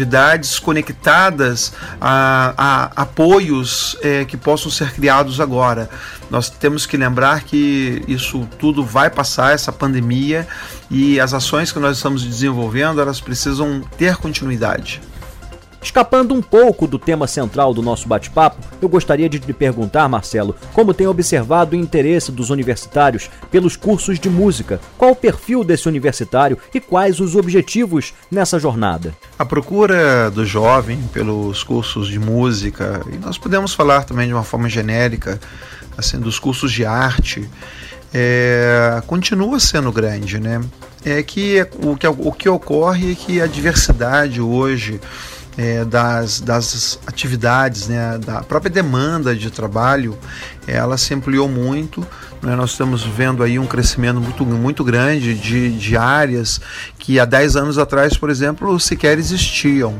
conectadas 0.59 1.73
a, 1.99 2.53
a 2.57 3.01
apoios 3.03 3.97
é, 4.01 4.25
que 4.25 4.37
possam 4.37 4.71
ser 4.71 4.93
criados 4.93 5.39
agora. 5.39 5.89
Nós 6.29 6.49
temos 6.49 6.85
que 6.85 6.95
lembrar 6.95 7.43
que 7.43 8.03
isso 8.07 8.47
tudo 8.57 8.83
vai 8.83 9.09
passar, 9.09 9.53
essa 9.53 9.71
pandemia, 9.71 10.47
e 10.89 11.19
as 11.19 11.33
ações 11.33 11.71
que 11.71 11.79
nós 11.79 11.97
estamos 11.97 12.23
desenvolvendo, 12.23 13.01
elas 13.01 13.19
precisam 13.19 13.81
ter 13.97 14.15
continuidade. 14.17 15.01
Escapando 15.81 16.33
um 16.33 16.41
pouco 16.41 16.85
do 16.85 16.99
tema 16.99 17.25
central 17.25 17.73
do 17.73 17.81
nosso 17.81 18.07
bate-papo, 18.07 18.57
eu 18.81 18.89
gostaria 18.89 19.29
de 19.29 19.37
lhe 19.37 19.53
perguntar, 19.53 20.09
Marcelo, 20.09 20.55
como 20.73 20.93
tem 20.93 21.07
observado 21.07 21.75
o 21.75 21.79
interesse 21.79 22.31
dos 22.31 22.49
universitários 22.49 23.29
pelos 23.49 23.75
cursos 23.75 24.19
de 24.19 24.29
música, 24.29 24.79
qual 24.97 25.11
o 25.11 25.15
perfil 25.15 25.63
desse 25.63 25.87
universitário 25.87 26.57
e 26.73 26.79
quais 26.79 27.19
os 27.19 27.35
objetivos 27.35 28.13
nessa 28.29 28.59
jornada. 28.59 29.15
A 29.37 29.45
procura 29.45 30.29
do 30.29 30.45
jovem 30.45 31.01
pelos 31.13 31.63
cursos 31.63 32.07
de 32.07 32.19
música, 32.19 33.01
e 33.11 33.17
nós 33.17 33.37
podemos 33.37 33.73
falar 33.73 34.03
também 34.03 34.27
de 34.27 34.33
uma 34.33 34.43
forma 34.43 34.67
genérica, 34.67 35.39
assim, 35.97 36.19
dos 36.19 36.37
cursos 36.37 36.71
de 36.71 36.85
arte, 36.85 37.49
é, 38.13 39.01
continua 39.07 39.59
sendo 39.59 39.91
grande, 39.91 40.39
né? 40.39 40.61
é 41.05 41.23
que 41.23 41.65
o 41.81 41.95
que, 41.95 42.07
o 42.07 42.31
que 42.31 42.49
ocorre 42.49 43.13
é 43.13 43.15
que 43.15 43.41
a 43.41 43.47
diversidade 43.47 44.41
hoje 44.41 44.99
é, 45.57 45.83
das, 45.83 46.39
das 46.39 46.99
atividades, 47.05 47.87
né, 47.87 48.17
da 48.17 48.41
própria 48.41 48.71
demanda 48.71 49.35
de 49.35 49.49
trabalho, 49.51 50.17
ela 50.67 50.97
se 50.97 51.13
ampliou 51.13 51.49
muito. 51.49 52.05
Né? 52.41 52.55
Nós 52.55 52.71
estamos 52.71 53.03
vendo 53.03 53.43
aí 53.43 53.59
um 53.59 53.65
crescimento 53.65 54.21
muito, 54.21 54.45
muito 54.45 54.83
grande 54.83 55.33
de, 55.35 55.71
de 55.71 55.97
áreas 55.97 56.61
que 56.97 57.19
há 57.19 57.25
10 57.25 57.55
anos 57.55 57.77
atrás, 57.77 58.15
por 58.15 58.29
exemplo, 58.29 58.79
sequer 58.79 59.17
existiam. 59.17 59.95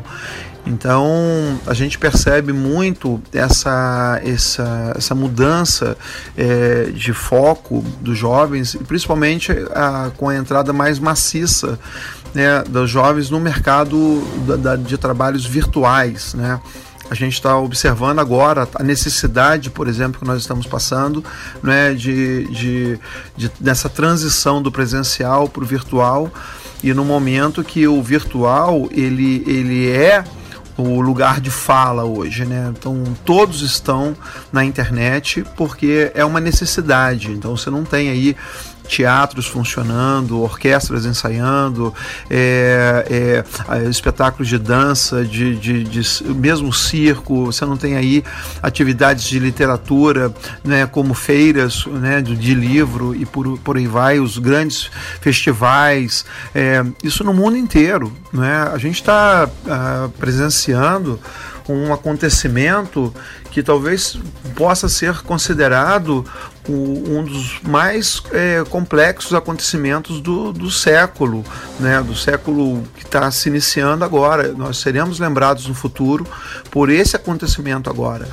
Então 0.65 1.59
a 1.65 1.73
gente 1.73 1.97
percebe 1.97 2.53
muito 2.53 3.21
essa, 3.33 4.21
essa, 4.23 4.93
essa 4.95 5.15
mudança 5.15 5.97
é, 6.37 6.91
de 6.93 7.13
foco 7.13 7.83
dos 8.01 8.17
jovens, 8.17 8.77
principalmente 8.87 9.51
a, 9.73 10.11
com 10.15 10.29
a 10.29 10.35
entrada 10.35 10.71
mais 10.71 10.99
maciça 10.99 11.79
né, 12.33 12.63
dos 12.67 12.89
jovens 12.89 13.29
no 13.29 13.39
mercado 13.39 14.21
da, 14.45 14.55
da, 14.55 14.75
de 14.75 14.97
trabalhos 14.97 15.45
virtuais. 15.45 16.33
Né? 16.33 16.59
A 17.09 17.15
gente 17.15 17.33
está 17.33 17.57
observando 17.57 18.19
agora 18.19 18.67
a 18.75 18.83
necessidade, 18.83 19.69
por 19.69 19.87
exemplo, 19.87 20.19
que 20.19 20.27
nós 20.27 20.41
estamos 20.41 20.67
passando 20.67 21.23
né, 21.63 21.93
de, 21.93 22.45
de, 22.47 22.99
de 23.35 23.51
dessa 23.59 23.89
transição 23.89 24.61
do 24.61 24.71
presencial 24.71 25.49
para 25.49 25.63
o 25.63 25.65
virtual 25.65 26.31
e 26.83 26.93
no 26.93 27.03
momento 27.03 27.63
que 27.63 27.87
o 27.87 28.01
virtual 28.01 28.87
ele, 28.91 29.43
ele 29.47 29.89
é 29.89 30.23
o 30.77 31.01
lugar 31.01 31.41
de 31.41 31.49
fala 31.51 32.05
hoje, 32.05 32.45
né? 32.45 32.71
Então 32.77 33.03
todos 33.25 33.61
estão 33.61 34.15
na 34.51 34.63
internet 34.63 35.43
porque 35.57 36.09
é 36.15 36.23
uma 36.23 36.39
necessidade. 36.39 37.31
Então 37.31 37.57
você 37.57 37.69
não 37.69 37.83
tem 37.83 38.09
aí 38.09 38.35
teatros 38.89 39.45
funcionando, 39.45 40.41
orquestras 40.41 41.05
ensaiando, 41.05 41.93
é, 42.29 43.43
é, 43.69 43.89
espetáculos 43.89 44.47
de 44.47 44.57
dança, 44.57 45.23
de, 45.23 45.55
de, 45.55 45.83
de, 45.83 46.23
mesmo 46.33 46.73
circo, 46.73 47.45
você 47.45 47.65
não 47.65 47.77
tem 47.77 47.95
aí 47.95 48.23
atividades 48.61 49.23
de 49.25 49.39
literatura, 49.39 50.33
né, 50.63 50.85
como 50.87 51.13
feiras 51.13 51.85
né, 51.85 52.21
de, 52.21 52.53
livro 52.53 53.15
e 53.15 53.25
por, 53.25 53.57
por 53.59 53.77
aí 53.77 53.87
vai, 53.87 54.19
os 54.19 54.37
grandes 54.37 54.89
festivais, 55.21 56.25
é, 56.53 56.83
isso 57.03 57.23
no 57.23 57.33
mundo 57.33 57.55
inteiro. 57.55 58.11
Né? 58.33 58.69
A 58.73 58.77
gente 58.77 58.95
está 58.95 59.47
uh, 59.47 60.09
presenciando 60.11 61.19
um 61.67 61.93
acontecimento 61.93 63.13
que 63.51 63.61
talvez 63.61 64.17
possa 64.55 64.89
ser 64.89 65.21
considerado 65.21 66.25
um 66.71 67.23
dos 67.23 67.59
mais 67.63 68.21
é, 68.31 68.63
complexos 68.69 69.33
acontecimentos 69.33 70.21
do, 70.21 70.53
do 70.53 70.69
século, 70.69 71.43
né, 71.79 72.01
do 72.01 72.15
século 72.15 72.83
que 72.95 73.03
está 73.03 73.29
se 73.31 73.49
iniciando 73.49 74.05
agora. 74.05 74.53
Nós 74.53 74.77
seremos 74.77 75.19
lembrados 75.19 75.67
no 75.67 75.73
futuro 75.73 76.25
por 76.69 76.89
esse 76.89 77.15
acontecimento 77.15 77.89
agora, 77.89 78.27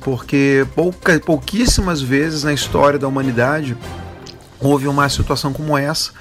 porque 0.00 0.66
pouca, 0.74 1.18
pouquíssimas 1.20 2.02
vezes 2.02 2.44
na 2.44 2.52
história 2.52 2.98
da 2.98 3.06
humanidade 3.06 3.76
houve 4.60 4.88
uma 4.88 5.08
situação 5.08 5.52
como 5.52 5.76
essa 5.76 6.12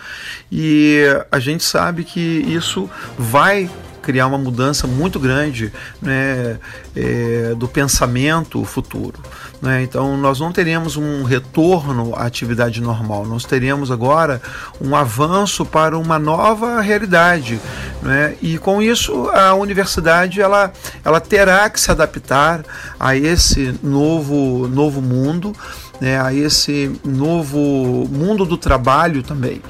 e 0.52 1.04
a 1.32 1.40
gente 1.40 1.64
sabe 1.64 2.04
que 2.04 2.20
isso 2.20 2.90
vai 3.18 3.70
criar 4.06 4.28
uma 4.28 4.38
mudança 4.38 4.86
muito 4.86 5.20
grande 5.20 5.74
né, 6.00 6.60
é, 6.96 7.56
do 7.58 7.68
pensamento 7.68 8.64
futuro. 8.64 9.20
Né? 9.60 9.82
Então, 9.82 10.16
nós 10.16 10.40
não 10.40 10.52
teremos 10.52 10.96
um 10.96 11.24
retorno 11.24 12.14
à 12.16 12.26
atividade 12.26 12.82
normal, 12.82 13.26
nós 13.26 13.46
teremos 13.46 13.90
agora 13.90 14.40
um 14.80 14.96
avanço 14.96 15.66
para 15.66 15.98
uma 15.98 16.20
nova 16.20 16.82
realidade. 16.82 17.60
Né? 18.04 18.36
E 18.42 18.60
com 18.60 18.80
isso, 18.80 19.28
a 19.30 19.56
universidade 19.56 20.40
ela, 20.40 20.72
ela 21.04 21.20
terá 21.20 21.68
que 21.68 21.82
se 21.82 21.90
adaptar 21.90 22.64
a 23.00 23.16
esse 23.16 23.74
novo, 23.82 24.68
novo 24.68 25.02
mundo 25.02 25.52
né, 26.00 26.20
a 26.20 26.34
esse 26.34 26.92
novo 27.04 28.08
mundo 28.12 28.46
do 28.46 28.58
trabalho 28.58 29.24
também. 29.24 29.62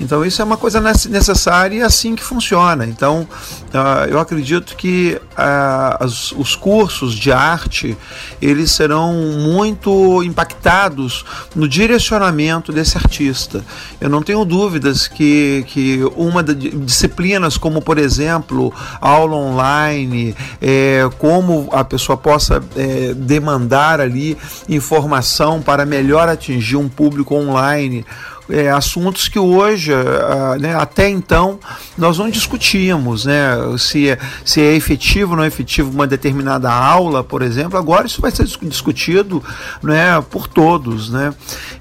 Então 0.00 0.24
isso 0.24 0.42
é 0.42 0.44
uma 0.44 0.56
coisa 0.56 0.80
necessária 0.80 1.76
e 1.76 1.82
assim 1.82 2.16
que 2.16 2.24
funciona. 2.24 2.84
Então 2.84 3.26
uh, 3.72 4.08
eu 4.08 4.18
acredito 4.18 4.76
que 4.76 5.20
uh, 5.32 6.04
as, 6.04 6.32
os 6.32 6.56
cursos 6.56 7.14
de 7.14 7.30
arte 7.30 7.96
eles 8.40 8.72
serão 8.72 9.12
muito 9.12 10.22
impactados 10.24 11.24
no 11.54 11.68
direcionamento 11.68 12.72
desse 12.72 12.96
artista. 12.96 13.64
Eu 14.00 14.10
não 14.10 14.22
tenho 14.22 14.44
dúvidas 14.44 15.06
que, 15.06 15.64
que 15.68 16.00
uma 16.16 16.42
de 16.42 16.70
disciplinas 16.70 17.56
como 17.56 17.80
por 17.80 17.98
exemplo 17.98 18.72
aula 19.00 19.36
online, 19.36 20.34
é, 20.60 21.08
como 21.18 21.68
a 21.72 21.84
pessoa 21.84 22.16
possa 22.16 22.62
é, 22.76 23.14
demandar 23.14 24.00
ali 24.00 24.36
informação 24.68 25.62
para 25.62 25.71
melhor 25.86 26.28
atingir 26.28 26.76
um 26.76 26.88
público 26.88 27.34
online 27.34 28.04
é, 28.48 28.70
assuntos 28.70 29.28
que 29.28 29.38
hoje, 29.38 29.92
né, 30.60 30.74
até 30.74 31.08
então, 31.08 31.58
nós 31.96 32.18
não 32.18 32.30
discutíamos, 32.30 33.24
né, 33.24 33.52
se, 33.78 34.10
é, 34.10 34.18
se 34.44 34.60
é 34.60 34.74
efetivo 34.74 35.32
ou 35.32 35.36
não 35.36 35.44
é 35.44 35.46
efetivo 35.46 35.90
uma 35.90 36.06
determinada 36.06 36.70
aula, 36.70 37.22
por 37.22 37.42
exemplo, 37.42 37.78
agora 37.78 38.06
isso 38.06 38.20
vai 38.20 38.30
ser 38.30 38.46
discutido 38.62 39.42
né, 39.82 40.20
por 40.30 40.46
todos. 40.46 41.10
Né? 41.10 41.32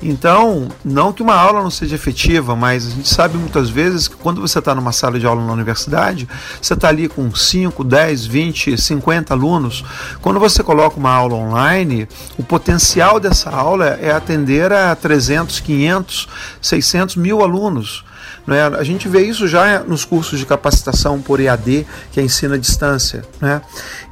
Então, 0.02 0.70
não 0.84 1.14
que 1.14 1.22
uma 1.22 1.36
aula 1.36 1.62
não 1.62 1.72
seja 1.72 1.96
efetiva, 1.96 2.56
mas 2.56 2.88
a 2.88 2.90
gente 2.90 3.10
sabe 3.10 3.38
muitas 3.38 3.70
vezes 3.70 4.08
que 4.08 4.16
quando 4.16 4.42
você 4.42 4.60
está 4.60 4.74
numa 4.74 4.92
sala 4.92 5.20
de 5.20 5.26
aula 5.26 5.46
na 5.46 5.54
universidade, 5.54 6.28
você 6.62 6.74
está 6.74 6.90
ali 6.90 7.08
com 7.08 7.34
5, 7.34 7.84
10, 7.84 8.26
20, 8.26 8.78
50 8.78 9.34
alunos. 9.34 9.84
Quando 10.22 10.40
você 10.40 10.64
coloca 10.64 10.98
uma 10.98 11.12
aula 11.12 11.36
online, 11.36 12.08
o 12.38 12.44
potencial 12.44 13.20
dessa 13.20 13.50
aula 13.50 13.98
é 14.02 14.12
atender 14.12 14.72
a 14.72 14.96
300, 14.96 15.60
500, 15.60 16.28
600 16.62 17.16
mil 17.16 17.42
alunos. 17.42 18.04
Né? 18.46 18.62
A 18.64 18.84
gente 18.84 19.08
vê 19.08 19.22
isso 19.22 19.48
já 19.48 19.80
nos 19.80 20.06
cursos 20.06 20.40
de 20.40 20.46
capacitação 20.46 21.22
por 21.22 21.40
EAD, 21.40 21.86
que 22.12 22.20
é 22.20 22.24
ensino 22.24 22.56
à 22.56 22.58
distância. 22.58 23.24
Né? 23.40 23.62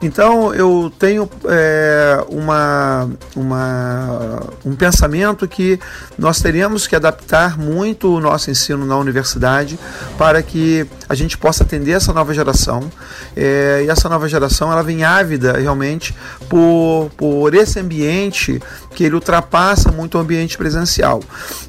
Então 0.02 0.54
eu 0.54 0.92
tenho 0.98 1.30
é, 1.46 2.24
uma, 2.30 3.10
uma, 3.36 4.44
um 4.66 4.76
pensamento 4.76 5.48
que 5.48 5.80
nós 6.18 6.42
teríamos 6.42 6.88
que 6.88 6.96
adaptar 6.96 7.58
muito 7.58 8.16
o 8.16 8.20
nosso 8.20 8.52
ensino 8.52 8.86
na 8.86 8.98
universidade 8.98 9.80
para 10.18 10.42
que 10.42 10.86
a 11.08 11.16
gente 11.16 11.38
possa 11.38 11.64
atender 11.64 11.94
essa 11.94 12.14
nova 12.14 12.34
geração. 12.34 12.90
É, 13.36 13.84
e 13.86 13.90
essa 13.90 14.08
nova 14.08 14.28
geração 14.28 14.72
ela 14.72 14.84
vem 14.84 15.04
ávida 15.04 15.54
realmente 15.58 16.16
por, 16.48 17.10
por 17.18 17.54
esse 17.54 17.80
ambiente 17.80 18.62
que 18.94 19.04
ele 19.04 19.16
ultrapassa 19.16 19.92
muito 19.92 20.18
o 20.18 20.22
ambiente 20.22 20.58
presencial. 20.58 21.22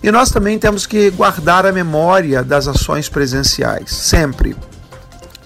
E 0.02 0.10
nós 0.10 0.30
também 0.30 0.58
temos 0.58 0.86
que 0.86 1.10
guardar 1.10 1.66
a 1.66 1.72
memória 1.72 2.42
das 2.42 2.66
ações 2.66 3.08
presenciais, 3.08 3.90
sempre 3.90 4.56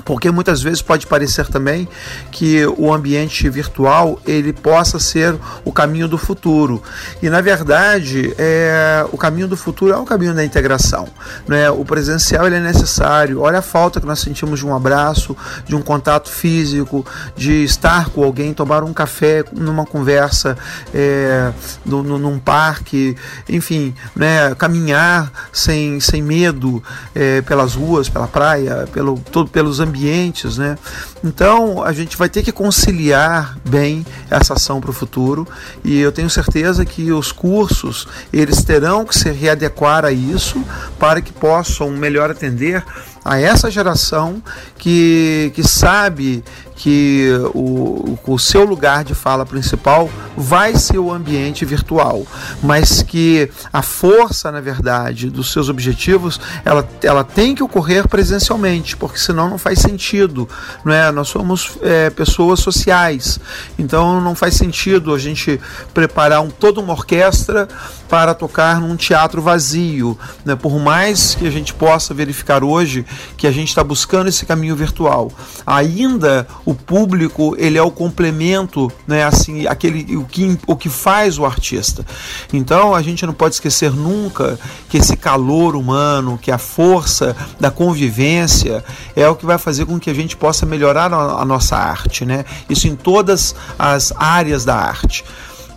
porque 0.05 0.31
muitas 0.31 0.63
vezes 0.63 0.83
pode 0.83 1.07
parecer 1.07 1.47
também 1.47 1.89
que 2.31 2.65
o 2.77 2.93
ambiente 2.93 3.49
virtual 3.49 4.21
ele 4.27 4.53
possa 4.53 4.99
ser 4.99 5.37
o 5.65 5.73
caminho 5.73 6.07
do 6.07 6.19
futuro 6.19 6.83
e 7.23 7.31
na 7.31 7.41
verdade 7.41 8.35
é, 8.37 9.07
o 9.11 9.17
caminho 9.17 9.49
do 9.49 9.57
futuro 9.57 9.93
é 9.93 9.97
o 9.97 10.05
caminho 10.05 10.35
da 10.35 10.45
integração 10.45 11.09
né? 11.49 11.71
o 11.71 11.85
presencial 11.85 12.47
ele 12.47 12.57
é 12.57 12.61
necessário 12.61 13.41
olha 13.41 13.59
a 13.59 13.63
falta 13.63 14.01
que 14.01 14.07
nós 14.07 14.21
sentimos 14.21 14.61
de 14.61 14.67
um 14.67 14.75
abraço 14.75 15.37
de 15.67 15.75
um 15.75 15.81
contato 15.81 16.31
físico 16.31 17.05
de 17.35 17.65
estar 17.65 18.11
com 18.11 18.23
alguém 18.23 18.53
tomar 18.53 18.85
um 18.85 18.93
café 18.93 19.45
numa 19.53 19.87
conversa 19.87 20.57
é, 20.93 21.53
no, 21.85 22.03
no, 22.03 22.19
num 22.19 22.39
parque 22.39 23.17
enfim 23.49 23.95
né? 24.15 24.55
caminhar 24.57 25.33
sem, 25.53 25.99
sem 26.01 26.23
medo 26.23 26.83
é, 27.15 27.41
pelas 27.41 27.75
ruas 27.75 28.09
pela 28.09 28.29
praia 28.29 28.87
pelo, 28.93 29.19
todo, 29.19 29.49
pelos 29.49 29.81
ambientes 29.81 29.94
ambientes, 29.95 30.59
né? 30.59 30.77
Então 31.23 31.85
a 31.85 31.93
gente 31.93 32.17
vai 32.17 32.29
ter 32.29 32.43
que 32.43 32.51
conciliar 32.51 33.57
bem 33.65 34.05
essa 34.29 34.55
ação 34.55 34.81
para 34.81 34.91
o 34.91 34.93
futuro 34.93 35.47
e 35.85 36.01
eu 36.01 36.11
tenho 36.11 36.29
certeza 36.29 36.85
que 36.85 37.13
os 37.13 37.31
cursos 37.31 38.09
eles 38.33 38.65
terão 38.65 39.05
que 39.05 39.17
se 39.17 39.31
readequar 39.31 40.05
a 40.05 40.11
isso 40.11 40.63
para 40.99 41.21
que 41.21 41.33
possam 41.33 41.91
melhor 41.91 42.31
atender 42.31 42.85
a 43.25 43.41
essa 43.41 43.71
geração 43.71 44.43
que, 44.79 45.51
que 45.55 45.63
sabe 45.63 46.45
que 46.77 47.31
o, 47.55 48.19
o 48.27 48.39
seu 48.39 48.65
lugar 48.65 49.05
de 49.05 49.15
fala 49.15 49.47
principal 49.47 50.11
vai 50.37 50.75
ser 50.75 50.99
o 50.99 51.13
ambiente 51.13 51.65
virtual, 51.65 52.27
mas 52.63 53.03
que 53.03 53.49
a 53.73 53.81
força, 53.81 54.51
na 54.51 54.61
verdade, 54.61 55.31
dos 55.31 55.53
seus 55.53 55.69
objetivos, 55.69 56.41
ela, 56.65 56.87
ela 57.03 57.23
tem 57.23 57.55
que 57.55 57.63
ocorrer 57.63 58.09
presencialmente, 58.09 58.97
porque 58.97 59.19
senão 59.19 59.49
não 59.49 59.59
faz 59.59 59.79
sentido, 59.79 60.49
não 60.85 60.93
é? 60.93 61.11
Nós 61.13 61.29
somos 61.29 61.79
é, 61.81 62.11
pessoas 62.11 62.61
sociais, 62.61 63.39
então 63.79 64.21
não 64.21 64.35
faz 64.35 64.55
sentido 64.55 65.15
a 65.15 65.19
gente 65.19 65.61
preparar 65.93 66.43
um, 66.43 66.51
toda 66.51 66.81
uma 66.81 66.93
orquestra 66.93 67.69
para 68.09 68.35
tocar 68.35 68.81
num 68.81 68.97
teatro 68.97 69.41
vazio, 69.41 70.19
né? 70.45 70.57
Por 70.57 70.79
mais 70.79 71.35
que 71.35 71.47
a 71.47 71.51
gente 71.51 71.73
possa 71.73 72.13
verificar 72.13 72.65
hoje 72.65 73.07
que 73.37 73.47
a 73.47 73.51
gente 73.51 73.69
está 73.69 73.83
buscando 73.83 74.29
esse 74.29 74.47
caminho 74.47 74.77
virtual, 74.77 75.31
ainda 75.67 76.47
o 76.65 76.75
público 76.75 77.55
ele 77.59 77.79
é 77.79 77.83
o 77.83 77.91
complemento, 77.91 78.91
né? 79.07 79.25
Assim, 79.25 79.67
aquele 79.67 80.17
o 80.17 80.25
que 80.25 80.59
o 80.67 80.77
que 80.77 80.89
faz 80.89 81.39
o 81.39 81.45
artista. 81.45 82.05
Então 82.53 82.95
a 82.95 83.03
gente 83.03 83.27
não 83.27 83.35
pode 83.35 83.55
esquecer 83.55 83.91
nunca 83.91 84.59
que 84.89 84.99
esse 84.99 85.17
calor 85.17 85.77
humano, 85.77 86.39
que 86.41 86.51
a 86.51 86.59
força 86.59 87.37
da 87.59 87.71
convivência 87.71 88.85
é 89.15 89.29
o 89.29 89.37
que 89.37 89.47
vai 89.47 89.59
fazer 89.59 89.85
com 89.87 89.99
que 89.99 90.11
a 90.11 90.15
gente 90.15 90.37
possa 90.37 90.67
melhorar 90.67 91.13
a 91.13 91.45
nossa 91.45 91.77
arte, 91.77 92.25
né? 92.25 92.45
Isso 92.69 92.87
em 92.89 92.97
todas 92.97 93.55
as 93.79 94.13
áreas 94.17 94.65
da 94.65 94.77
arte. 94.77 95.25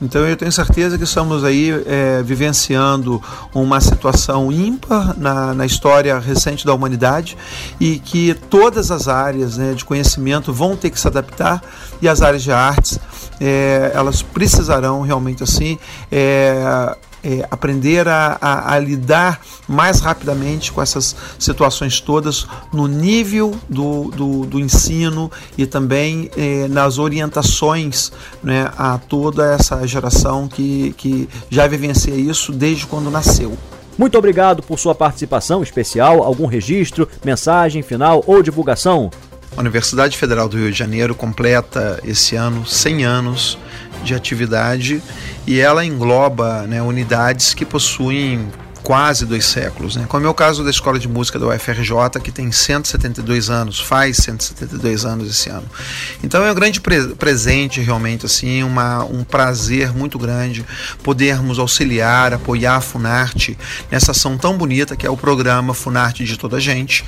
Então 0.01 0.27
eu 0.27 0.37
tenho 0.37 0.51
certeza 0.51 0.97
que 0.97 1.03
estamos 1.03 1.43
aí 1.43 1.71
é, 1.85 2.21
vivenciando 2.21 3.21
uma 3.53 3.81
situação 3.81 4.51
ímpar 4.51 5.17
na, 5.17 5.53
na 5.53 5.65
história 5.65 6.19
recente 6.19 6.65
da 6.65 6.73
humanidade 6.73 7.37
e 7.79 7.97
que 7.99 8.33
todas 8.49 8.91
as 8.91 9.07
áreas 9.07 9.57
né, 9.57 9.73
de 9.73 9.83
conhecimento 9.83 10.53
vão 10.53 10.75
ter 10.75 10.91
que 10.91 10.99
se 10.99 11.07
adaptar 11.07 11.61
e 12.01 12.07
as 12.07 12.21
áreas 12.21 12.43
de 12.43 12.51
artes 12.51 12.99
é, 13.41 13.91
elas 13.93 14.21
precisarão 14.21 15.01
realmente 15.01 15.43
assim 15.43 15.79
é, 16.11 16.95
é, 17.27 17.45
aprender 17.51 18.07
a, 18.07 18.37
a, 18.39 18.73
a, 18.73 18.79
lidar 18.79 19.41
mais 19.67 19.99
rapidamente 19.99 20.71
com 20.71 20.81
essas 20.81 21.13
situações 21.37 21.99
todas 21.99 22.47
no 22.71 22.87
nível 22.87 23.53
do, 23.67 24.09
do, 24.11 24.45
do 24.45 24.59
ensino 24.59 25.29
e 25.57 25.65
também 25.65 26.31
é, 26.37 26.69
nas 26.69 26.97
orientações 26.97 28.13
né, 28.41 28.71
a 28.77 28.97
toda 28.97 29.53
essa 29.53 29.85
geração 29.85 30.47
que, 30.47 30.93
que 30.95 31.27
já 31.49 31.67
vivencia 31.67 32.15
isso 32.15 32.53
desde 32.53 32.85
quando 32.85 33.11
nasceu. 33.11 33.57
Muito 33.97 34.17
obrigado 34.17 34.63
por 34.63 34.79
sua 34.79 34.95
participação 34.95 35.61
especial, 35.61 36.23
algum 36.23 36.45
registro, 36.45 37.09
mensagem 37.25 37.81
final 37.81 38.23
ou 38.25 38.41
divulgação. 38.41 39.11
A 39.55 39.59
Universidade 39.59 40.15
Federal 40.15 40.47
do 40.47 40.55
Rio 40.55 40.71
de 40.71 40.77
Janeiro 40.77 41.15
completa 41.15 41.99
esse 42.05 42.35
ano 42.35 42.65
100 42.65 43.03
anos 43.03 43.57
de 44.03 44.13
atividade 44.13 45.01
e 45.45 45.59
ela 45.59 45.85
engloba 45.85 46.63
né, 46.67 46.81
unidades 46.81 47.53
que 47.53 47.65
possuem 47.65 48.47
quase 48.83 49.25
dois 49.25 49.45
séculos, 49.45 49.95
né? 49.95 50.05
como 50.07 50.25
é 50.25 50.29
o 50.29 50.33
caso 50.33 50.63
da 50.63 50.69
Escola 50.69 50.99
de 50.99 51.07
Música 51.07 51.37
da 51.39 51.47
UFRJ, 51.47 52.21
que 52.23 52.31
tem 52.31 52.51
172 52.51 53.49
anos, 53.49 53.79
faz 53.79 54.17
172 54.17 55.05
anos 55.05 55.29
esse 55.29 55.49
ano. 55.49 55.67
Então 56.23 56.43
é 56.43 56.51
um 56.51 56.55
grande 56.55 56.81
pre 56.81 57.07
presente, 57.15 57.81
realmente, 57.81 58.25
assim, 58.25 58.63
uma, 58.63 59.03
um 59.03 59.23
prazer 59.23 59.93
muito 59.93 60.17
grande 60.17 60.65
podermos 61.03 61.59
auxiliar, 61.59 62.33
apoiar 62.33 62.77
a 62.77 62.81
Funarte 62.81 63.57
nessa 63.91 64.11
ação 64.11 64.37
tão 64.37 64.57
bonita 64.57 64.95
que 64.95 65.05
é 65.05 65.09
o 65.09 65.17
programa 65.17 65.73
Funarte 65.73 66.23
de 66.23 66.37
Toda 66.37 66.57
a 66.57 66.59
Gente 66.59 67.03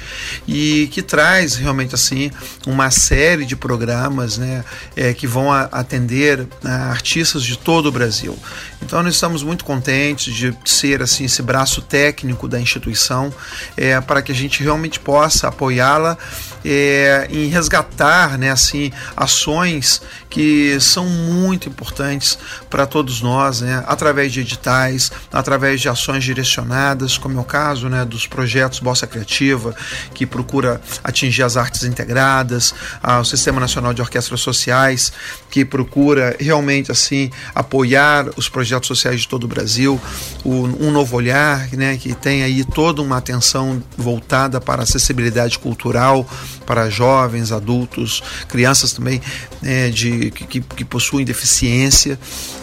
e 0.47 0.87
que 0.91 1.01
traz 1.01 1.55
realmente 1.55 1.95
assim 1.95 2.31
uma 2.65 2.91
série 2.91 3.45
de 3.45 3.55
programas 3.55 4.37
né, 4.37 4.63
é, 4.95 5.13
que 5.13 5.27
vão 5.27 5.51
a, 5.51 5.63
atender 5.71 6.47
a, 6.63 6.67
né, 6.67 6.73
artistas 6.89 7.43
de 7.43 7.57
todo 7.57 7.87
o 7.87 7.91
Brasil. 7.91 8.37
Então 8.81 9.03
nós 9.03 9.13
estamos 9.13 9.43
muito 9.43 9.65
contentes 9.65 10.33
de 10.33 10.55
ser 10.65 11.01
assim 11.01 11.25
esse 11.25 11.41
braço 11.41 11.81
técnico 11.81 12.47
da 12.47 12.59
instituição 12.59 13.31
é, 13.75 13.99
para 13.99 14.21
que 14.21 14.31
a 14.31 14.35
gente 14.35 14.63
realmente 14.63 14.99
possa 14.99 15.47
apoiá-la 15.47 16.17
é, 16.63 17.27
em 17.29 17.47
resgatar 17.47 18.37
né, 18.37 18.51
assim, 18.51 18.91
ações 19.15 20.01
que 20.29 20.79
são 20.79 21.05
muito 21.05 21.67
importantes 21.67 22.37
para 22.69 22.85
todos 22.85 23.21
nós, 23.21 23.61
né, 23.61 23.83
através 23.87 24.31
de 24.31 24.41
editais, 24.41 25.11
através 25.31 25.81
de 25.81 25.89
ações 25.89 26.23
direcionadas, 26.23 27.17
como 27.17 27.37
é 27.37 27.41
o 27.41 27.45
caso 27.45 27.89
né, 27.89 28.05
dos 28.05 28.27
projetos 28.27 28.79
Bossa 28.79 29.07
Criativa, 29.07 29.75
que 30.13 30.25
procura 30.25 30.81
atingir 31.03 31.43
as 31.43 31.57
artes 31.57 31.83
integradas, 31.83 32.73
o 33.19 33.23
Sistema 33.23 33.59
Nacional 33.59 33.93
de 33.93 34.01
Orquestras 34.01 34.41
Sociais, 34.41 35.11
que 35.49 35.65
procura 35.65 36.35
realmente 36.39 36.91
assim 36.91 37.31
apoiar 37.55 38.27
os 38.35 38.47
projetos 38.47 38.68
sociais 38.87 39.21
de 39.21 39.27
todo 39.27 39.43
o 39.43 39.47
Brasil, 39.47 39.99
o 40.43 40.51
Um 40.79 40.91
Novo 40.91 41.15
Olhar, 41.15 41.69
né, 41.73 41.97
que 41.97 42.13
tem 42.13 42.43
aí 42.43 42.63
toda 42.63 43.01
uma 43.01 43.17
atenção 43.17 43.81
voltada 43.97 44.61
para 44.61 44.83
acessibilidade 44.83 45.59
cultural 45.59 46.27
para 46.65 46.87
jovens, 46.87 47.51
adultos, 47.51 48.21
crianças 48.47 48.93
também 48.93 49.19
é, 49.63 49.89
de, 49.89 50.29
que, 50.29 50.61
que, 50.61 50.85
possuem 50.85 51.25
deficiência. 51.25 52.19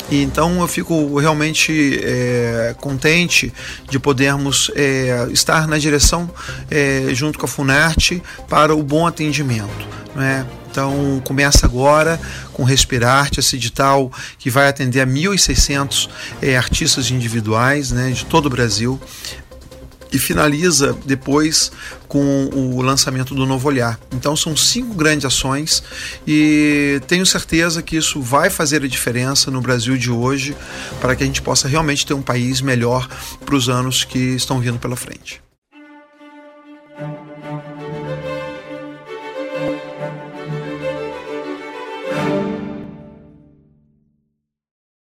E 0.08 0.22
então 0.22 0.60
eu 0.60 0.68
fico 0.68 1.18
realmente 1.18 1.98
é, 2.04 2.76
contente 2.80 3.52
de 3.90 3.98
podermos 3.98 4.70
é, 4.76 5.26
estar 5.32 5.66
na 5.66 5.76
direção, 5.76 6.30
é, 6.70 7.08
junto 7.12 7.36
com 7.36 7.46
a 7.46 7.48
Funarte, 7.48 8.22
para 8.48 8.74
o 8.76 8.82
bom 8.82 9.08
atendimento. 9.08 9.88
Né? 10.14 10.46
Então 10.76 11.22
começa 11.24 11.64
agora 11.64 12.20
com 12.52 12.62
Respirarte, 12.62 13.40
esse 13.40 13.56
edital 13.56 14.12
que 14.38 14.50
vai 14.50 14.68
atender 14.68 15.00
a 15.00 15.06
1.600 15.06 16.10
é, 16.42 16.54
artistas 16.54 17.10
individuais 17.10 17.90
né, 17.92 18.10
de 18.10 18.26
todo 18.26 18.44
o 18.44 18.50
Brasil 18.50 19.00
e 20.12 20.18
finaliza 20.18 20.94
depois 21.06 21.72
com 22.06 22.50
o 22.52 22.82
lançamento 22.82 23.34
do 23.34 23.46
Novo 23.46 23.68
Olhar. 23.68 23.98
Então 24.12 24.36
são 24.36 24.54
cinco 24.54 24.94
grandes 24.94 25.24
ações 25.24 25.82
e 26.26 27.00
tenho 27.06 27.24
certeza 27.24 27.82
que 27.82 27.96
isso 27.96 28.20
vai 28.20 28.50
fazer 28.50 28.82
a 28.84 28.86
diferença 28.86 29.50
no 29.50 29.62
Brasil 29.62 29.96
de 29.96 30.10
hoje 30.10 30.54
para 31.00 31.16
que 31.16 31.22
a 31.22 31.26
gente 31.26 31.40
possa 31.40 31.66
realmente 31.66 32.04
ter 32.04 32.12
um 32.12 32.20
país 32.20 32.60
melhor 32.60 33.08
para 33.46 33.56
os 33.56 33.70
anos 33.70 34.04
que 34.04 34.18
estão 34.18 34.60
vindo 34.60 34.78
pela 34.78 34.94
frente. 34.94 35.45